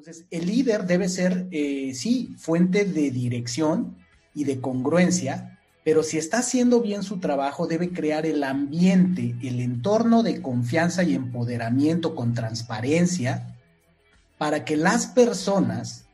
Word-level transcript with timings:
Entonces, 0.00 0.24
el 0.30 0.46
líder 0.46 0.86
debe 0.86 1.10
ser, 1.10 1.46
eh, 1.50 1.92
sí, 1.94 2.34
fuente 2.38 2.86
de 2.86 3.10
dirección 3.10 3.98
y 4.34 4.44
de 4.44 4.58
congruencia, 4.58 5.60
pero 5.84 6.02
si 6.02 6.16
está 6.16 6.38
haciendo 6.38 6.80
bien 6.80 7.02
su 7.02 7.20
trabajo, 7.20 7.66
debe 7.66 7.90
crear 7.90 8.24
el 8.24 8.42
ambiente, 8.42 9.36
el 9.42 9.60
entorno 9.60 10.22
de 10.22 10.40
confianza 10.40 11.02
y 11.02 11.14
empoderamiento 11.14 12.14
con 12.14 12.32
transparencia 12.32 13.58
para 14.38 14.64
que 14.64 14.78
las 14.78 15.06
personas 15.06 16.06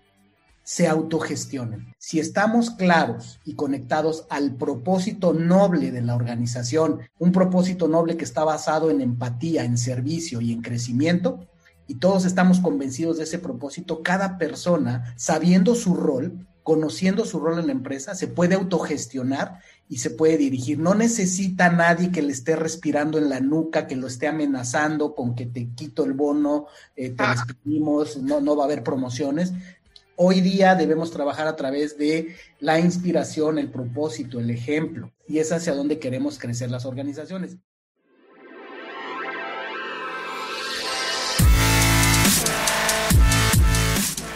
se 0.65 0.89
autogestionen. 0.89 1.95
Si 1.97 2.19
estamos 2.19 2.71
claros 2.71 3.39
y 3.45 3.55
conectados 3.55 4.27
al 4.31 4.57
propósito 4.57 5.33
noble 5.33 5.93
de 5.93 6.03
la 6.03 6.17
organización, 6.17 7.03
un 7.21 7.31
propósito 7.31 7.87
noble 7.87 8.17
que 8.17 8.25
está 8.25 8.43
basado 8.43 8.91
en 8.91 9.01
empatía, 9.01 9.63
en 9.63 9.79
servicio 9.79 10.41
y 10.41 10.53
en 10.53 10.61
crecimiento, 10.61 11.47
y 11.87 11.97
todos 11.97 12.25
estamos 12.25 12.61
convencidos 12.61 13.19
de 13.19 13.25
ese 13.25 13.39
propósito, 13.39 14.03
cada 14.03 14.39
persona, 14.39 15.15
sabiendo 15.17 15.75
su 15.75 15.95
rol, 15.95 16.47
conociendo 16.63 17.25
su 17.25 17.39
rol 17.39 17.61
en 17.61 17.67
la 17.67 17.73
empresa, 17.73 18.17
se 18.17 18.27
puede 18.27 18.57
autogestionar 18.57 19.61
y 19.89 19.99
se 19.99 20.11
puede 20.11 20.37
dirigir. 20.37 20.81
No 20.81 20.97
necesita 20.97 21.71
nadie 21.71 22.11
que 22.11 22.23
le 22.23 22.33
esté 22.33 22.57
respirando 22.57 23.19
en 23.19 23.29
la 23.29 23.39
nuca, 23.39 23.87
que 23.87 23.95
lo 23.95 24.09
esté 24.09 24.27
amenazando 24.27 25.15
con 25.15 25.37
que 25.37 25.47
te 25.47 25.69
quito 25.77 26.05
el 26.05 26.13
bono, 26.13 26.67
eh, 26.97 27.11
te 27.11 27.23
ah. 27.23 27.37
despedimos, 27.37 28.17
no, 28.17 28.41
no 28.41 28.57
va 28.57 28.65
a 28.65 28.67
haber 28.67 28.83
promociones. 28.83 29.53
Hoy 30.17 30.41
día 30.41 30.75
debemos 30.75 31.13
trabajar 31.13 31.47
a 31.47 31.55
través 31.55 31.99
de 31.99 32.35
la 32.59 32.81
inspiración, 32.81 33.59
el 33.59 33.71
propósito, 33.71 34.41
el 34.41 34.51
ejemplo, 34.51 35.13
y 35.29 35.39
es 35.39 35.53
hacia 35.53 35.75
donde 35.75 36.01
queremos 36.01 36.39
crecer 36.39 36.71
las 36.71 36.85
organizaciones. 36.85 37.59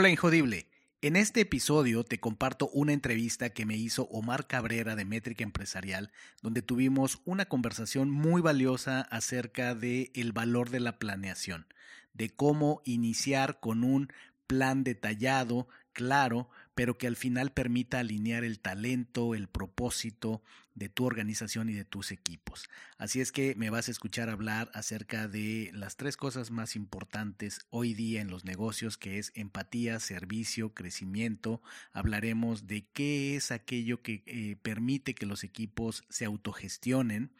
Hola 0.00 0.10
Injodible. 0.10 0.68
En 1.02 1.16
este 1.16 1.40
episodio 1.40 2.04
te 2.04 2.20
comparto 2.20 2.68
una 2.68 2.92
entrevista 2.92 3.50
que 3.50 3.66
me 3.66 3.76
hizo 3.76 4.04
Omar 4.12 4.46
Cabrera 4.46 4.94
de 4.94 5.04
Métrica 5.04 5.42
Empresarial, 5.42 6.12
donde 6.40 6.62
tuvimos 6.62 7.20
una 7.24 7.46
conversación 7.46 8.08
muy 8.08 8.40
valiosa 8.40 9.00
acerca 9.00 9.74
de 9.74 10.12
el 10.14 10.30
valor 10.30 10.70
de 10.70 10.78
la 10.78 11.00
planeación, 11.00 11.66
de 12.12 12.30
cómo 12.30 12.80
iniciar 12.84 13.58
con 13.58 13.82
un 13.82 14.12
plan 14.46 14.84
detallado, 14.84 15.66
claro, 15.92 16.48
pero 16.78 16.96
que 16.96 17.08
al 17.08 17.16
final 17.16 17.50
permita 17.50 17.98
alinear 17.98 18.44
el 18.44 18.60
talento, 18.60 19.34
el 19.34 19.48
propósito 19.48 20.44
de 20.76 20.88
tu 20.88 21.06
organización 21.06 21.68
y 21.68 21.72
de 21.72 21.84
tus 21.84 22.12
equipos. 22.12 22.70
Así 22.98 23.20
es 23.20 23.32
que 23.32 23.56
me 23.56 23.68
vas 23.68 23.88
a 23.88 23.90
escuchar 23.90 24.30
hablar 24.30 24.70
acerca 24.74 25.26
de 25.26 25.72
las 25.74 25.96
tres 25.96 26.16
cosas 26.16 26.52
más 26.52 26.76
importantes 26.76 27.66
hoy 27.70 27.94
día 27.94 28.20
en 28.20 28.30
los 28.30 28.44
negocios, 28.44 28.96
que 28.96 29.18
es 29.18 29.32
empatía, 29.34 29.98
servicio, 29.98 30.72
crecimiento. 30.72 31.62
Hablaremos 31.90 32.68
de 32.68 32.86
qué 32.92 33.34
es 33.34 33.50
aquello 33.50 34.00
que 34.00 34.22
eh, 34.26 34.54
permite 34.62 35.16
que 35.16 35.26
los 35.26 35.42
equipos 35.42 36.04
se 36.10 36.26
autogestionen 36.26 37.32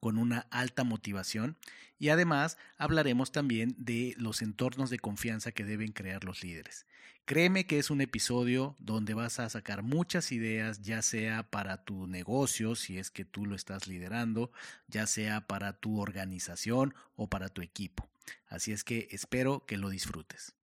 con 0.00 0.18
una 0.18 0.46
alta 0.50 0.82
motivación 0.82 1.56
y 1.98 2.08
además 2.08 2.56
hablaremos 2.78 3.30
también 3.30 3.76
de 3.78 4.14
los 4.16 4.42
entornos 4.42 4.90
de 4.90 4.98
confianza 4.98 5.52
que 5.52 5.64
deben 5.64 5.92
crear 5.92 6.24
los 6.24 6.42
líderes. 6.42 6.86
Créeme 7.26 7.66
que 7.66 7.78
es 7.78 7.90
un 7.90 8.00
episodio 8.00 8.74
donde 8.80 9.14
vas 9.14 9.38
a 9.38 9.48
sacar 9.50 9.82
muchas 9.82 10.32
ideas, 10.32 10.82
ya 10.82 11.00
sea 11.02 11.48
para 11.48 11.84
tu 11.84 12.08
negocio, 12.08 12.74
si 12.74 12.98
es 12.98 13.10
que 13.10 13.24
tú 13.24 13.46
lo 13.46 13.54
estás 13.54 13.86
liderando, 13.86 14.50
ya 14.88 15.06
sea 15.06 15.46
para 15.46 15.78
tu 15.78 16.00
organización 16.00 16.94
o 17.14 17.28
para 17.28 17.48
tu 17.48 17.62
equipo. 17.62 18.08
Así 18.48 18.72
es 18.72 18.82
que 18.82 19.06
espero 19.12 19.64
que 19.66 19.76
lo 19.76 19.90
disfrutes. 19.90 20.56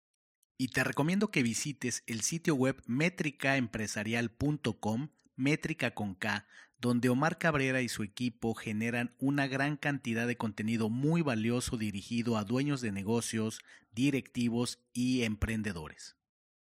Y 0.57 0.69
te 0.69 0.83
recomiendo 0.83 1.29
que 1.29 1.43
visites 1.43 2.01
el 2.07 2.21
sitio 2.21 2.55
web 2.55 2.81
métricaempresarial.com, 2.87 5.09
métrica 5.35 5.93
con 5.93 6.15
K, 6.15 6.47
donde 6.79 7.09
Omar 7.09 7.37
Cabrera 7.37 7.81
y 7.81 7.89
su 7.89 8.03
equipo 8.03 8.53
generan 8.53 9.15
una 9.19 9.47
gran 9.47 9.77
cantidad 9.77 10.27
de 10.27 10.37
contenido 10.37 10.89
muy 10.89 11.21
valioso 11.21 11.77
dirigido 11.77 12.37
a 12.37 12.43
dueños 12.43 12.81
de 12.81 12.91
negocios, 12.91 13.61
directivos 13.91 14.79
y 14.93 15.23
emprendedores. 15.23 16.15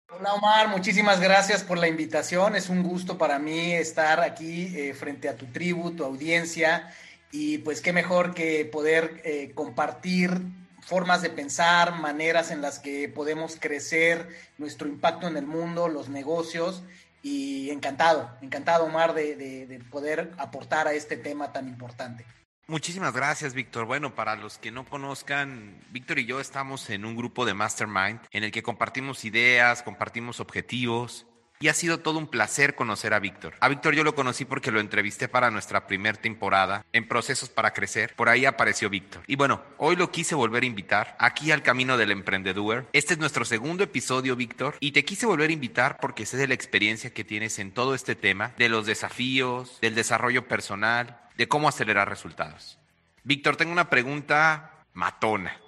Hola 0.10 0.36
Omar, 0.36 0.68
muchísimas 0.70 1.20
gracias 1.20 1.64
por 1.64 1.80
la 1.80 1.88
invitación. 1.88 2.56
Es 2.56 2.70
un 2.70 2.84
gusto 2.84 3.18
para 3.18 3.40
mí 3.40 3.74
estar 3.74 4.20
aquí 4.20 4.68
eh, 4.78 4.94
frente 4.94 5.28
a 5.28 5.36
tu 5.36 5.48
tribu, 5.48 5.92
tu 5.92 6.04
audiencia 6.04 6.94
y 7.32 7.58
pues 7.58 7.82
qué 7.82 7.92
mejor 7.92 8.36
que 8.36 8.66
poder 8.66 9.22
eh, 9.26 9.52
compartir 9.56 10.42
formas 10.86 11.24
de 11.24 11.32
pensar, 11.32 12.00
maneras 12.00 12.52
en 12.52 12.62
las 12.62 12.78
que 12.78 13.10
podemos 13.10 13.58
crecer 13.60 14.30
nuestro 14.60 14.88
impacto 14.88 15.28
en 15.28 15.36
el 15.36 15.48
mundo, 15.48 15.88
los 15.88 16.10
negocios 16.10 16.84
y 17.26 17.72
encantado, 17.72 18.30
encantado 18.44 18.86
Omar 18.86 19.16
de, 19.16 19.84
poder 19.90 20.32
aportar 20.38 20.88
a 20.88 20.94
este 20.94 21.18
tema 21.18 21.52
tan 21.52 21.68
importante. 21.68 22.24
Muchísimas 22.68 23.16
gracias, 23.16 23.56
Víctor. 23.56 23.86
Bueno, 23.86 24.14
para 24.14 24.36
los 24.36 24.60
que 24.60 24.70
no 24.70 24.86
conozcan, 24.86 25.80
Víctor 25.90 26.20
y 26.20 26.28
yo 26.28 26.40
estamos 26.40 26.88
en 26.92 27.04
un 27.04 27.16
grupo 27.16 27.48
de 27.48 27.56
Mastermind 27.56 28.20
en 28.30 28.44
el 28.44 28.52
que 28.52 28.62
compartimos 28.62 29.26
ideas, 29.26 29.82
compartimos 29.82 30.40
objetivos 30.40 31.26
y 31.60 31.68
ha 31.70 31.74
sido 31.74 32.00
todo 32.00 32.20
un 32.20 32.28
placer 32.28 32.76
conocer 32.76 33.14
a 33.14 33.20
Víctor. 33.20 33.56
A 33.60 33.70
Víctor 33.70 33.96
yo 33.96 34.04
lo 34.04 34.16
conocí 34.16 34.46
porque 34.46 34.72
lo 34.72 34.80
entrevisté 34.80 35.28
para 35.28 35.52
nuestra 35.52 35.88
primera 35.88 36.20
temporada 36.20 36.86
en 36.94 37.08
Procesos 37.08 37.50
para 37.50 37.74
Crecer. 37.74 38.14
Por 38.16 38.30
ahí 38.30 38.46
apareció 38.46 38.90
Víctor. 38.90 39.24
Y 39.28 39.36
bueno, 39.36 39.62
hoy 39.78 39.96
lo 39.96 40.12
quise 40.12 40.36
volver 40.36 40.64
a 40.64 40.68
invitar 40.68 41.16
aquí 41.20 41.52
al 41.52 41.64
Camino 41.64 41.98
del 41.98 42.12
Emprendedor. 42.12 42.88
Este 42.94 43.14
es 43.14 43.20
nuestro 43.20 43.46
segundo 43.46 43.84
episodio, 43.84 44.36
Víctor. 44.36 44.76
Y 44.80 44.92
te 44.92 45.06
quise 45.06 45.26
volver 45.26 45.50
a 45.50 45.54
invitar 45.54 46.00
porque 46.00 46.26
sé 46.26 46.38
de 46.38 46.48
la 46.48 46.54
experiencia 46.54 47.14
que 47.14 47.24
tienes 47.24 47.60
en 47.60 47.72
todo 47.72 47.96
este 47.96 48.16
tema, 48.16 48.54
de 48.58 48.70
los 48.70 48.86
desafíos, 48.86 49.80
del 49.82 49.96
desarrollo 49.96 50.48
personal, 50.48 51.22
de 51.38 51.48
cómo 51.48 51.68
acelerar 51.68 52.10
resultados. 52.10 52.78
Víctor, 53.24 53.56
tengo 53.56 53.72
una 53.72 53.90
pregunta 53.90 54.86
matona. 54.94 55.60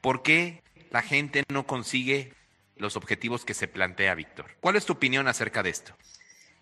¿Por 0.00 0.22
qué 0.22 0.62
la 0.90 1.02
gente 1.02 1.44
no 1.48 1.66
consigue 1.66 2.32
los 2.78 2.96
objetivos 2.96 3.44
que 3.44 3.54
se 3.54 3.68
plantea 3.68 4.14
Víctor. 4.14 4.46
¿Cuál 4.60 4.76
es 4.76 4.84
tu 4.84 4.94
opinión 4.94 5.28
acerca 5.28 5.62
de 5.62 5.70
esto? 5.70 5.94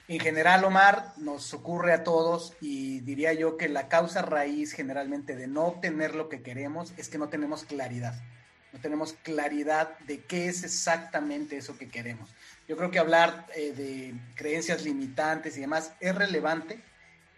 En 0.09 0.21
general, 0.21 0.65
Omar, 0.65 1.15
nos 1.17 1.53
ocurre 1.53 1.93
a 1.93 2.05
todos 2.05 2.55
y 2.61 3.01
diría 3.01 3.33
yo 3.33 3.57
que 3.57 3.69
la 3.69 3.89
causa 3.89 4.23
raíz 4.23 4.73
generalmente 4.73 5.35
de 5.35 5.49
no 5.49 5.65
obtener 5.65 6.15
lo 6.15 6.29
que 6.29 6.43
queremos 6.43 6.95
es 6.97 7.09
que 7.09 7.19
no 7.19 7.29
tenemos 7.29 7.65
claridad. 7.65 8.15
No 8.73 8.79
tenemos 8.79 9.15
claridad 9.25 9.99
de 10.01 10.21
qué 10.21 10.47
es 10.47 10.63
exactamente 10.63 11.57
eso 11.57 11.77
que 11.77 11.89
queremos. 11.89 12.31
Yo 12.69 12.77
creo 12.77 12.93
que 12.93 13.01
hablar 13.01 13.47
eh, 13.57 13.73
de 13.73 14.15
creencias 14.37 14.85
limitantes 14.85 15.57
y 15.57 15.61
demás 15.61 15.93
es 15.99 16.15
relevante, 16.15 16.79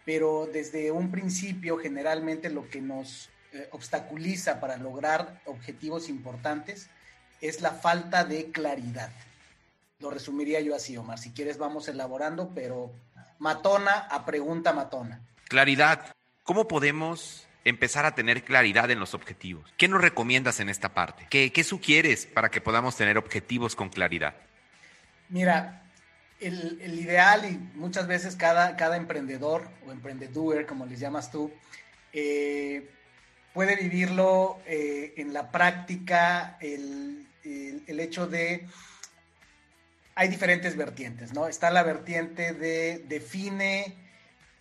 pero 0.04 0.46
desde 0.52 0.90
un 0.90 1.10
principio 1.10 1.78
generalmente 1.78 2.50
lo 2.50 2.68
que 2.68 2.82
nos 2.82 3.30
eh, 3.52 3.66
obstaculiza 3.72 4.60
para 4.60 4.76
lograr 4.76 5.40
objetivos 5.46 6.10
importantes 6.10 6.90
es 7.40 7.60
la 7.60 7.72
falta 7.72 8.24
de 8.24 8.50
claridad. 8.50 9.10
Lo 10.00 10.10
resumiría 10.10 10.60
yo 10.60 10.74
así, 10.74 10.96
Omar. 10.96 11.18
Si 11.18 11.32
quieres 11.32 11.58
vamos 11.58 11.88
elaborando, 11.88 12.52
pero 12.54 12.92
matona 13.38 14.06
a 14.10 14.24
pregunta 14.24 14.72
matona. 14.72 15.20
Claridad. 15.48 16.14
¿Cómo 16.44 16.68
podemos 16.68 17.46
empezar 17.64 18.06
a 18.06 18.14
tener 18.14 18.44
claridad 18.44 18.90
en 18.90 19.00
los 19.00 19.14
objetivos? 19.14 19.72
¿Qué 19.76 19.88
nos 19.88 20.00
recomiendas 20.00 20.60
en 20.60 20.68
esta 20.68 20.94
parte? 20.94 21.26
¿Qué, 21.28 21.64
sugieres 21.64 22.26
para 22.26 22.50
que 22.50 22.60
podamos 22.60 22.96
tener 22.96 23.18
objetivos 23.18 23.76
con 23.76 23.90
claridad? 23.90 24.34
Mira, 25.28 25.82
el, 26.40 26.80
ideal 26.80 27.44
y 27.44 27.58
muchas 27.78 28.06
veces 28.06 28.36
cada, 28.36 28.76
cada 28.76 28.96
emprendedor 28.96 29.68
o 29.86 29.92
emprendedor, 29.92 30.64
como 30.66 30.86
les 30.86 31.00
llamas 31.00 31.30
tú, 31.30 31.52
eh, 32.12 32.88
puede 33.52 33.76
vivirlo 33.76 34.58
eh, 34.66 35.14
en 35.16 35.32
la 35.32 35.50
práctica, 35.50 36.56
el 36.60 37.27
el, 37.44 38.00
hecho 38.00 38.26
de 38.26 38.66
hay 40.14 40.28
diferentes 40.28 40.76
vertientes, 40.76 41.32
¿no? 41.32 41.46
Está 41.46 41.70
la 41.70 41.82
vertiente 41.82 42.52
de 42.52 43.04
define 43.08 43.94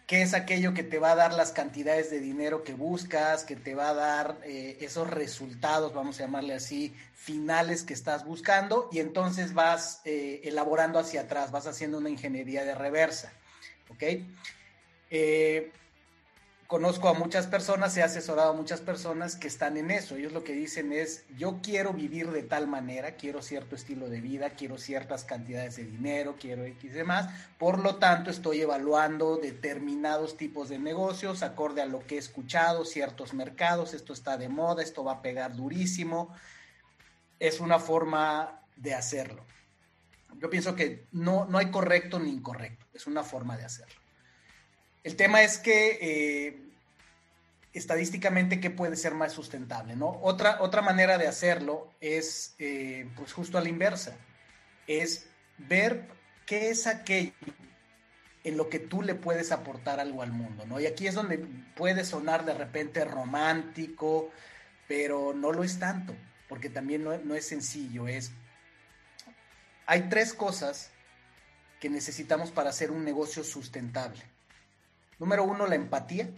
qué 0.07 0.21
es 0.21 0.33
aquello 0.33 0.73
que 0.73 0.83
te 0.83 0.99
va 0.99 1.11
a 1.11 1.15
dar 1.15 1.33
las 1.33 1.51
cantidades 1.51 2.09
de 2.09 2.19
dinero 2.19 2.63
que 2.63 2.73
buscas, 2.73 3.43
que 3.43 3.55
te 3.55 3.75
va 3.75 3.89
a 3.89 3.93
dar 3.93 4.37
eh, 4.45 4.77
esos 4.79 5.09
resultados, 5.09 5.93
vamos 5.93 6.17
a 6.19 6.23
llamarle 6.23 6.53
así, 6.53 6.95
finales 7.13 7.83
que 7.83 7.93
estás 7.93 8.23
buscando, 8.23 8.87
y 8.91 8.99
entonces 8.99 9.53
vas 9.53 10.01
eh, 10.05 10.41
elaborando 10.45 10.97
hacia 10.97 11.21
atrás, 11.21 11.51
vas 11.51 11.67
haciendo 11.67 11.97
una 11.97 12.09
ingeniería 12.09 12.63
de 12.63 12.73
reversa. 12.73 13.33
¿Ok? 13.89 14.03
Eh, 15.09 15.71
conozco 16.67 17.07
a 17.07 17.13
muchas 17.13 17.47
personas, 17.47 17.95
he 17.95 18.03
asesorado 18.03 18.51
a 18.51 18.55
muchas 18.55 18.81
personas 18.81 19.37
que 19.37 19.47
están 19.47 19.77
en 19.77 19.89
eso. 19.89 20.15
Ellos 20.15 20.33
lo 20.33 20.43
que 20.43 20.51
dicen 20.53 20.91
es, 20.91 21.23
yo 21.37 21.59
quiero 21.63 21.93
vivir 21.93 22.29
de 22.31 22.43
tal 22.43 22.67
manera, 22.67 23.15
quiero 23.15 23.41
cierto 23.41 23.75
estilo 23.75 24.09
de 24.09 24.19
vida, 24.19 24.49
quiero 24.51 24.77
ciertas 24.77 25.23
cantidades 25.23 25.77
de 25.77 25.85
dinero, 25.85 26.35
quiero 26.39 26.65
X 26.65 26.83
y 26.83 26.89
demás. 26.89 27.33
Por 27.57 27.79
lo 27.79 27.95
tanto, 27.95 28.29
estoy 28.29 28.61
evaluando 28.61 29.37
determinados 29.37 30.35
tipos 30.35 30.67
de 30.67 30.77
negocios 30.77 31.41
acorde 31.41 31.81
a 31.81 31.85
lo 31.85 32.05
que 32.05 32.15
he 32.15 32.19
escuchado, 32.19 32.83
ciertos 32.83 33.33
mercados, 33.33 33.93
esto 33.93 34.11
está 34.11 34.37
de 34.37 34.49
moda, 34.49 34.83
esto 34.83 35.05
va 35.05 35.13
a 35.13 35.21
pegar 35.21 35.55
durísimo. 35.55 36.35
Es 37.39 37.61
una 37.61 37.79
forma 37.79 38.61
de 38.75 38.93
hacerlo. 38.93 39.45
Yo 40.39 40.49
pienso 40.49 40.75
que 40.75 41.07
no, 41.13 41.45
no 41.45 41.57
hay 41.57 41.71
correcto 41.71 42.19
ni 42.19 42.29
incorrecto, 42.29 42.85
es 42.93 43.07
una 43.07 43.23
forma 43.23 43.57
de 43.57 43.65
hacerlo. 43.65 44.06
El 45.07 45.15
tema 45.15 45.41
es 45.41 45.57
que 45.57 45.99
eh, 46.01 46.59
estadísticamente, 47.71 48.59
¿qué 48.59 48.69
puede 48.69 48.97
ser 48.97 49.13
más 49.13 49.31
sustentable? 49.31 49.95
¿no? 49.95 50.19
Otra, 50.21 50.61
otra 50.61 50.81
manera 50.81 51.17
de 51.17 51.27
hacerlo 51.27 51.89
es, 52.01 52.55
eh, 52.59 53.09
pues 53.15 53.31
justo 53.31 53.57
a 53.57 53.61
la 53.61 53.69
inversa, 53.69 54.17
es 54.85 55.29
ver 55.59 56.09
qué 56.45 56.71
es 56.71 56.87
aquello 56.87 57.31
en 58.43 58.57
lo 58.57 58.67
que 58.67 58.79
tú 58.79 59.01
le 59.01 59.15
puedes 59.15 59.53
aportar 59.53 60.01
algo 60.01 60.23
al 60.23 60.33
mundo, 60.33 60.65
¿no? 60.65 60.77
Y 60.77 60.87
aquí 60.87 61.07
es 61.07 61.15
donde 61.15 61.37
puede 61.77 62.03
sonar 62.03 62.43
de 62.43 62.55
repente 62.55 63.05
romántico, 63.05 64.29
pero 64.89 65.33
no 65.33 65.53
lo 65.53 65.63
es 65.63 65.79
tanto, 65.79 66.17
porque 66.49 66.69
también 66.69 67.05
no, 67.05 67.17
no 67.17 67.33
es 67.33 67.47
sencillo, 67.47 68.09
es... 68.09 68.33
Hay 69.85 70.09
tres 70.09 70.33
cosas 70.33 70.91
que 71.79 71.89
necesitamos 71.89 72.51
para 72.51 72.71
hacer 72.71 72.91
un 72.91 73.05
negocio 73.05 73.45
sustentable. 73.45 74.35
Número 75.19 75.43
uno, 75.43 75.67
la 75.67 75.75
empatía, 75.75 76.29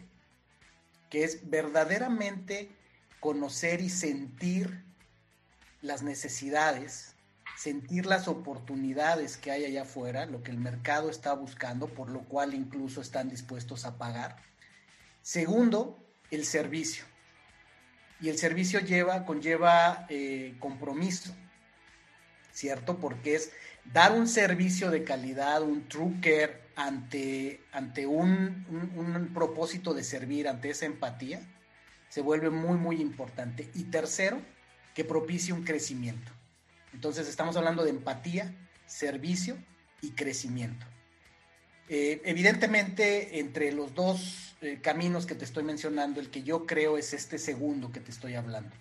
que 1.09 1.23
es 1.23 1.49
verdaderamente 1.49 2.71
conocer 3.19 3.81
y 3.81 3.89
sentir 3.89 4.83
las 5.81 6.03
necesidades, 6.03 7.15
sentir 7.57 8.05
las 8.05 8.27
oportunidades 8.27 9.37
que 9.37 9.51
hay 9.51 9.65
allá 9.65 9.81
afuera, 9.81 10.25
lo 10.25 10.43
que 10.43 10.51
el 10.51 10.57
mercado 10.57 11.09
está 11.09 11.33
buscando, 11.33 11.87
por 11.87 12.09
lo 12.09 12.21
cual 12.21 12.53
incluso 12.53 13.01
están 13.01 13.29
dispuestos 13.29 13.85
a 13.85 13.97
pagar. 13.97 14.37
Segundo, 15.21 15.99
el 16.31 16.45
servicio. 16.45 17.03
Y 18.21 18.29
el 18.29 18.37
servicio 18.37 18.79
lleva, 18.79 19.25
conlleva 19.25 20.05
eh, 20.09 20.55
compromiso, 20.59 21.33
¿cierto? 22.51 22.99
Porque 22.99 23.35
es 23.35 23.51
dar 23.85 24.11
un 24.11 24.27
servicio 24.27 24.91
de 24.91 25.03
calidad, 25.03 25.61
un 25.61 25.87
true 25.87 26.19
care 26.21 26.69
ante, 26.75 27.61
ante 27.71 28.05
un, 28.05 29.31
propósito 29.33 29.93
de 29.93 30.03
servir, 30.03 30.47
ante 30.47 30.69
esa 30.69 30.85
empatía, 30.85 31.41
se 32.09 32.21
vuelve 32.21 32.49
muy, 32.49 32.77
muy 32.77 33.01
importante. 33.01 33.69
Y 33.75 33.85
tercero, 33.85 34.41
que 34.93 35.03
propicie 35.03 35.53
un 35.53 35.63
crecimiento. 35.63 36.31
Entonces 36.93 37.27
estamos 37.27 37.55
hablando 37.57 37.83
de 37.83 37.91
empatía, 37.91 38.53
servicio 38.85 39.57
y 40.01 40.11
crecimiento. 40.11 40.85
Eh, 41.87 42.21
evidentemente, 42.25 43.39
entre 43.39 43.71
los 43.71 43.93
dos 43.95 44.55
eh, 44.61 44.79
caminos 44.81 45.25
que 45.25 45.35
te 45.35 45.45
estoy 45.45 45.63
mencionando, 45.63 46.19
el 46.19 46.29
que 46.29 46.43
yo 46.43 46.65
creo 46.65 46.97
es 46.97 47.13
este 47.13 47.37
segundo 47.37 47.91
que 47.91 47.99
te 47.99 48.11
estoy 48.11 48.35
hablando. 48.35 48.75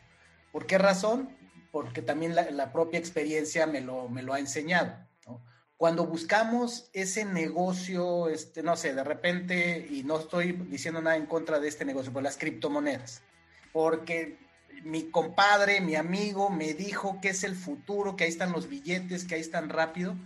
¿Por 0.53 0.67
qué 0.67 0.79
razón? 0.79 1.31
Porque 1.79 2.03
también 2.03 2.35
la, 2.35 2.73
propia 2.73 2.99
experiencia 2.99 3.69
me 3.69 3.81
lo, 3.81 4.09
me 4.09 4.23
lo 4.23 4.35
ha 4.35 4.41
enseñado 4.41 4.93
cuando 5.79 6.07
buscamos 6.07 6.91
ese 6.93 7.25
negocio, 7.25 8.29
este, 8.29 8.65
no 8.65 8.77
sé, 8.77 8.95
de 8.95 9.05
repente, 9.05 9.87
y 9.89 10.03
no 10.03 10.19
estoy 10.19 10.51
diciendo 10.51 11.01
nada 11.01 11.17
en 11.17 11.27
contra 11.27 11.61
de 11.61 11.69
este 11.69 11.85
negocio, 11.85 12.13
por 12.13 12.25
las 12.25 12.37
criptomonedas, 12.37 13.23
porque 13.73 14.39
mi 14.83 15.05
compadre, 15.05 15.81
mi 15.81 15.95
amigo 15.95 16.51
me 16.51 16.75
dijo 16.75 17.21
que 17.21 17.29
es 17.29 17.45
el 17.45 17.55
futuro, 17.55 18.17
que 18.17 18.25
ahí 18.25 18.31
están 18.31 18.51
los 18.51 18.69
billetes, 18.69 19.25
que 19.25 19.37
ahí 19.37 19.41
están 19.41 19.69
rápido, 19.69 20.17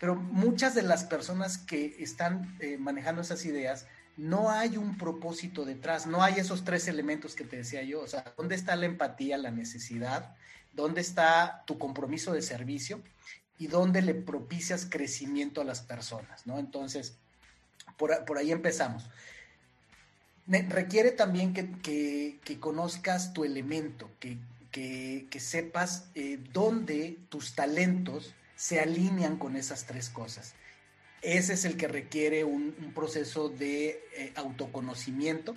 pero 0.00 0.16
muchas 0.16 0.74
de 0.74 0.82
las 0.82 1.04
personas 1.04 1.56
que 1.58 1.94
están 2.00 2.56
eh, 2.58 2.78
manejando 2.78 3.22
esas 3.22 3.44
ideas, 3.44 3.86
no 4.16 4.50
hay 4.50 4.76
un 4.76 4.98
propósito 4.98 5.64
detrás, 5.64 6.08
no 6.08 6.20
hay 6.20 6.34
esos 6.34 6.64
tres 6.64 6.88
elementos 6.88 7.36
que 7.36 7.44
te 7.44 7.58
decía 7.58 7.84
yo, 7.84 8.00
o 8.00 8.08
sea, 8.08 8.34
¿dónde 8.36 8.56
está 8.56 8.74
la 8.74 8.86
empatía, 8.86 9.38
la 9.38 9.52
necesidad? 9.52 10.34
¿Dónde 10.78 11.00
está 11.00 11.64
tu 11.66 11.76
compromiso 11.76 12.32
de 12.32 12.40
servicio? 12.40 13.02
y 13.58 13.66
dónde 13.66 14.02
le 14.02 14.14
propicias 14.14 14.86
crecimiento 14.88 15.60
a 15.60 15.64
las 15.64 15.80
personas, 15.80 16.46
¿no? 16.46 16.58
Entonces, 16.58 17.16
por, 17.96 18.38
ahí 18.38 18.52
empezamos. 18.52 19.10
Requiere 20.46 21.10
también 21.10 21.52
que, 21.52 22.58
conozcas 22.60 23.32
tu 23.32 23.44
elemento, 23.44 24.08
que, 24.20 25.40
sepas 25.40 26.08
eh, 26.14 26.38
dónde 26.52 27.18
tus 27.28 27.54
talentos 27.54 28.32
se 28.54 28.80
alinean 28.80 29.36
con 29.36 29.56
esas 29.56 29.86
tres 29.86 30.08
cosas. 30.08 30.54
Ese 31.20 31.54
es 31.54 31.64
el 31.64 31.76
que 31.76 31.88
requiere 31.88 32.44
un, 32.44 32.92
proceso 32.94 33.48
de 33.48 34.00
eh, 34.16 34.32
autoconocimiento 34.36 35.56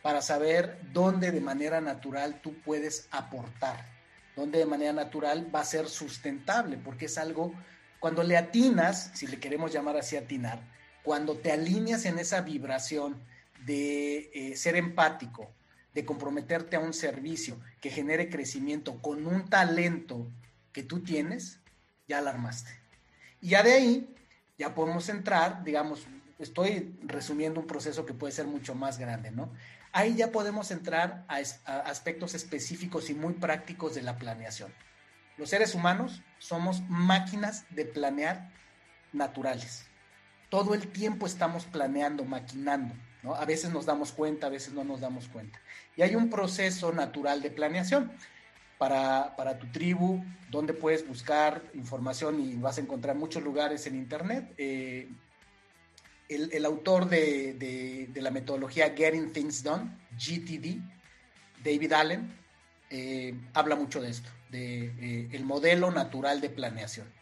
para 0.00 0.22
saber 0.22 0.80
dónde 0.94 1.30
de 1.30 1.42
manera 1.42 1.82
natural 1.82 2.40
tú 2.40 2.54
puedes 2.64 3.06
aportar 3.10 3.99
donde 4.36 4.58
de 4.58 4.66
manera 4.66 4.92
natural 4.92 5.54
va 5.54 5.60
a 5.60 5.64
ser 5.64 5.88
sustentable, 5.88 6.76
porque 6.76 7.06
es 7.06 7.18
algo, 7.18 7.52
cuando 7.98 8.22
le 8.22 8.36
atinas, 8.36 9.10
si 9.14 9.26
le 9.26 9.38
queremos 9.38 9.72
llamar 9.72 9.96
así 9.96 10.16
atinar, 10.16 10.60
cuando 11.02 11.36
te 11.36 11.52
alineas 11.52 12.04
en 12.04 12.18
esa 12.18 12.42
vibración 12.42 13.20
de 13.64 14.30
eh, 14.32 14.56
ser 14.56 14.76
empático, 14.76 15.50
de 15.94 16.04
comprometerte 16.04 16.76
a 16.76 16.80
un 16.80 16.92
servicio 16.92 17.58
que 17.80 17.90
genere 17.90 18.30
crecimiento 18.30 19.00
con 19.02 19.26
un 19.26 19.48
talento 19.48 20.30
que 20.72 20.82
tú 20.82 21.00
tienes, 21.00 21.58
ya 22.06 22.18
alarmaste. 22.18 22.70
Y 23.40 23.50
ya 23.50 23.62
de 23.62 23.72
ahí, 23.72 24.14
ya 24.58 24.74
podemos 24.74 25.08
entrar, 25.08 25.64
digamos, 25.64 26.06
estoy 26.38 26.96
resumiendo 27.02 27.60
un 27.60 27.66
proceso 27.66 28.06
que 28.06 28.14
puede 28.14 28.32
ser 28.32 28.46
mucho 28.46 28.74
más 28.74 28.98
grande, 28.98 29.30
¿no? 29.30 29.50
Ahí 29.92 30.14
ya 30.14 30.30
podemos 30.30 30.70
entrar 30.70 31.24
a, 31.28 31.38
aspectos 31.80 32.34
específicos 32.34 33.10
y 33.10 33.14
muy 33.14 33.34
prácticos 33.34 33.94
de 33.94 34.02
la 34.02 34.16
planeación. 34.16 34.72
Los 35.36 35.50
seres 35.50 35.74
humanos 35.74 36.22
somos 36.38 36.82
máquinas 36.88 37.64
de 37.70 37.86
planear 37.86 38.50
naturales. 39.12 39.86
Todo 40.48 40.74
el 40.74 40.88
tiempo 40.88 41.26
estamos 41.26 41.64
planeando, 41.64 42.24
maquinando. 42.24 42.94
¿no? 43.22 43.34
A 43.34 43.44
veces 43.44 43.70
nos 43.70 43.86
damos 43.86 44.12
cuenta, 44.12 44.46
a 44.46 44.50
veces 44.50 44.74
no 44.74 44.84
nos 44.84 45.00
damos 45.00 45.28
cuenta. 45.28 45.58
Y 45.96 46.02
hay 46.02 46.14
un 46.14 46.30
proceso 46.30 46.92
natural 46.92 47.42
de 47.42 47.50
planeación. 47.50 48.12
Para, 48.78 49.58
tu 49.58 49.66
tribu, 49.72 50.24
donde 50.50 50.72
puedes 50.72 51.06
buscar 51.06 51.62
información 51.74 52.40
y 52.40 52.56
vas 52.56 52.78
a 52.78 52.80
encontrar 52.80 53.14
muchos 53.14 53.42
lugares 53.42 53.86
en 53.86 53.94
Internet. 53.94 54.54
Eh, 54.56 55.10
el, 56.30 56.64
autor 56.64 57.08
de, 57.08 58.08
la 58.14 58.30
metodología 58.30 58.94
Getting 58.96 59.32
Things 59.32 59.62
Done, 59.62 59.90
GTD, 60.12 60.78
David 61.64 61.92
Allen, 61.92 62.38
eh, 62.88 63.34
habla 63.52 63.74
mucho 63.74 64.00
de 64.00 64.10
esto, 64.10 64.30
de 64.50 64.86
eh, 64.86 65.28
el 65.32 65.44
modelo 65.44 65.90
natural 65.90 66.40
de 66.40 66.48
planeación. 66.48 67.12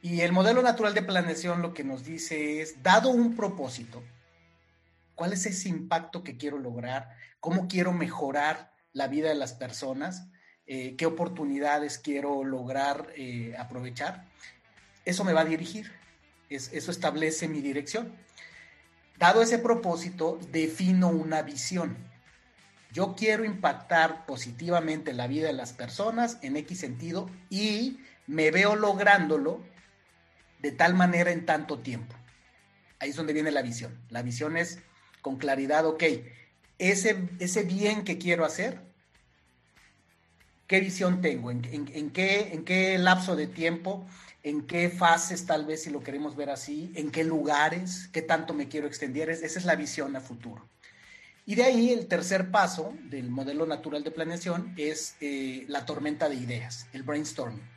Y 0.00 0.22
el 0.22 0.32
modelo 0.32 0.62
natural 0.62 0.94
de 0.94 1.02
planeación 1.02 1.62
lo 1.62 1.74
que 1.74 1.84
nos 1.84 2.04
dice 2.04 2.62
es, 2.62 2.82
dado 2.82 3.10
un 3.10 3.36
propósito, 3.36 4.02
¿cuál 5.14 5.32
es 5.32 5.44
ese 5.44 5.68
impacto 5.68 6.24
que 6.24 6.36
quiero 6.36 6.58
lograr? 6.58 7.10
¿Cómo 7.40 7.68
quiero 7.68 7.92
mejorar 7.92 8.72
la 8.92 9.08
vida 9.08 9.28
de 9.28 9.34
las 9.34 9.52
personas? 9.52 10.28
Eh, 10.66 10.96
¿Qué 10.96 11.06
oportunidades 11.06 11.98
quiero 11.98 12.42
lograr 12.42 13.12
aprovechar? 13.58 14.24
Eso 15.04 15.24
me 15.24 15.32
va 15.32 15.42
a 15.42 15.44
dirigir, 15.44 15.92
eso 16.48 16.90
establece 16.90 17.48
mi 17.48 17.60
dirección. 17.60 18.25
Dado 19.18 19.42
ese 19.42 19.58
propósito, 19.58 20.38
defino 20.52 21.08
una 21.08 21.42
visión. 21.42 21.96
Yo 22.92 23.14
quiero 23.14 23.44
impactar 23.44 24.26
positivamente 24.26 25.12
la 25.12 25.26
vida 25.26 25.46
de 25.46 25.52
las 25.52 25.72
personas 25.72 26.38
en 26.42 26.56
X 26.56 26.80
sentido 26.80 27.30
y 27.50 28.00
me 28.26 28.50
veo 28.50 28.76
lográndolo 28.76 29.62
de 30.60 30.72
tal 30.72 30.94
manera 30.94 31.30
en 31.30 31.46
tanto 31.46 31.78
tiempo. 31.78 32.14
Ahí 32.98 33.10
es 33.10 33.16
donde 33.16 33.32
viene 33.32 33.50
la 33.50 33.62
visión. 33.62 33.98
La 34.08 34.22
visión 34.22 34.56
es 34.56 34.80
con 35.20 35.36
claridad, 35.36 35.86
ok, 35.86 36.02
ese, 36.78 37.28
ese 37.38 37.62
bien 37.62 38.04
que 38.04 38.18
quiero 38.18 38.44
hacer, 38.44 38.80
qué 40.66 40.80
visión 40.80 41.20
tengo, 41.20 41.50
en, 41.50 41.62
qué, 42.12 42.52
en 42.52 42.64
qué 42.64 42.98
lapso 42.98 43.36
de 43.36 43.46
tiempo, 43.46 44.06
en 44.46 44.64
qué 44.64 44.90
fases 44.90 45.44
tal 45.44 45.66
vez 45.66 45.82
si 45.82 45.90
lo 45.90 46.04
queremos 46.04 46.36
ver 46.36 46.50
así, 46.50 46.92
en 46.94 47.10
qué 47.10 47.24
lugares, 47.24 48.08
qué 48.12 48.22
tanto 48.22 48.54
me 48.54 48.68
quiero 48.68 48.86
extender, 48.86 49.28
esa 49.28 49.44
es 49.44 49.64
la 49.64 49.74
visión 49.74 50.14
a 50.14 50.20
futuro. 50.20 50.68
Y 51.46 51.56
de 51.56 51.64
ahí 51.64 51.90
el 51.90 52.06
tercer 52.06 52.52
paso 52.52 52.94
del 53.10 53.28
modelo 53.28 53.66
natural 53.66 54.04
de 54.04 54.12
planeación 54.12 54.72
es 54.76 55.16
eh, 55.20 55.64
la 55.66 55.84
tormenta 55.84 56.28
de 56.28 56.36
ideas, 56.36 56.86
el 56.92 57.02
brainstorming. 57.02 57.68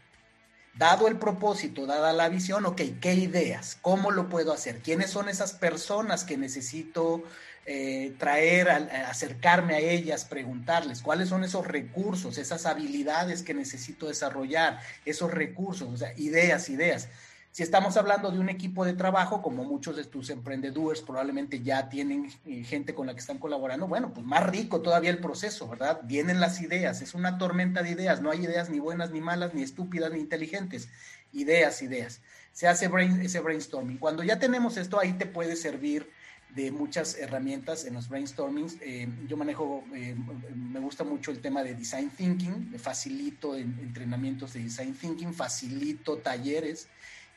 Dado 0.76 1.08
el 1.08 1.18
propósito, 1.18 1.88
dada 1.88 2.14
la 2.14 2.30
visión, 2.30 2.64
ok, 2.68 2.82
¿qué 3.02 3.16
ideas? 3.16 3.80
¿Cómo 3.82 4.12
lo 4.12 4.30
puedo 4.30 4.54
hacer? 4.54 4.78
¿Quiénes 4.78 5.10
son 5.10 5.28
esas 5.28 5.54
personas 5.54 6.24
que 6.24 6.38
necesito 6.38 7.24
eh, 7.66 8.16
traer, 8.18 8.70
acercarme 8.70 9.76
a 9.76 9.80
ellas, 9.80 10.26
preguntarles 10.26 11.02
cuáles 11.02 11.30
son 11.30 11.44
esos 11.44 11.68
recursos, 11.68 12.38
esas 12.38 12.66
habilidades 12.66 13.44
que 13.44 13.54
necesito 13.54 14.08
desarrollar, 14.08 14.80
esos 15.06 15.32
recursos, 15.32 15.90
o 15.94 15.98
sea, 15.98 16.14
ideas, 16.18 16.70
ideas. 16.70 17.10
Si 17.52 17.64
estamos 17.64 17.98
hablando 17.98 18.30
de 18.32 18.40
un 18.40 18.48
equipo 18.48 18.86
de 18.86 18.94
trabajo, 18.94 19.42
como 19.42 19.64
muchos 19.64 19.96
de 19.96 20.04
tus 20.04 20.30
emprendedores 20.30 21.02
probablemente 21.02 21.62
ya 21.62 21.90
tienen 21.90 22.32
eh, 22.46 22.64
gente 22.64 22.94
con 22.94 23.08
la 23.08 23.14
que 23.14 23.20
están 23.20 23.40
colaborando, 23.40 23.88
bueno, 23.88 24.14
pues 24.14 24.26
más 24.26 24.46
rico 24.48 24.82
todavía 24.82 25.10
el 25.10 25.18
proceso, 25.18 25.68
¿verdad? 25.68 26.00
Vienen 26.04 26.40
las 26.40 26.62
ideas, 26.62 27.02
es 27.02 27.16
una 27.16 27.40
tormenta 27.40 27.82
de 27.82 27.90
ideas, 27.90 28.22
no 28.22 28.30
hay 28.30 28.44
ideas 28.44 28.70
ni 28.70 28.80
buenas 28.80 29.10
ni 29.10 29.20
malas, 29.20 29.56
ni 29.56 29.64
estúpidas 29.64 30.12
ni 30.12 30.20
inteligentes, 30.20 30.90
ideas, 31.34 31.82
ideas. 31.82 32.22
Se 32.52 32.68
hace 32.68 32.90
ese 33.24 33.40
brainstorming. 33.40 33.98
Cuando 33.98 34.24
ya 34.24 34.38
tenemos 34.38 34.78
esto, 34.78 35.00
ahí 35.00 35.14
te 35.14 35.26
puede 35.26 35.56
servir 35.56 36.10
de 36.56 36.72
muchas 36.72 37.16
herramientas 37.18 37.86
en 37.86 37.94
los 37.94 38.10
brainstormings. 38.10 38.78
Eh, 38.82 39.08
yo 39.28 39.38
manejo, 39.38 39.84
eh, 39.94 40.16
me 40.56 40.80
gusta 40.80 41.04
mucho 41.04 41.32
el 41.32 41.42
tema 41.42 41.64
de 41.64 41.76
design 41.76 42.10
thinking, 42.10 42.78
facilito 42.80 43.56
entrenamientos 43.56 44.54
de 44.54 44.62
design 44.62 44.94
thinking, 44.94 45.34
facilito 45.34 46.18
talleres 46.18 46.88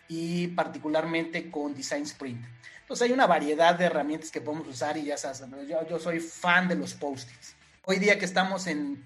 y 0.09 0.49
particularmente 0.49 1.50
con 1.50 1.75
Design 1.75 2.02
Sprint. 2.02 2.45
Entonces 2.81 3.07
hay 3.07 3.12
una 3.12 3.26
variedad 3.26 3.75
de 3.75 3.85
herramientas 3.85 4.31
que 4.31 4.40
podemos 4.40 4.66
usar 4.66 4.97
y 4.97 5.04
ya 5.04 5.16
sabes, 5.16 5.42
yo, 5.69 5.88
yo 5.88 5.99
soy 5.99 6.21
fan 6.21 6.69
de 6.69 6.75
los 6.75 6.95
post-its. 6.95 7.54
Hoy 7.85 7.99
día 7.99 8.19
que 8.19 8.25
estamos 8.25 8.66
en, 8.66 9.02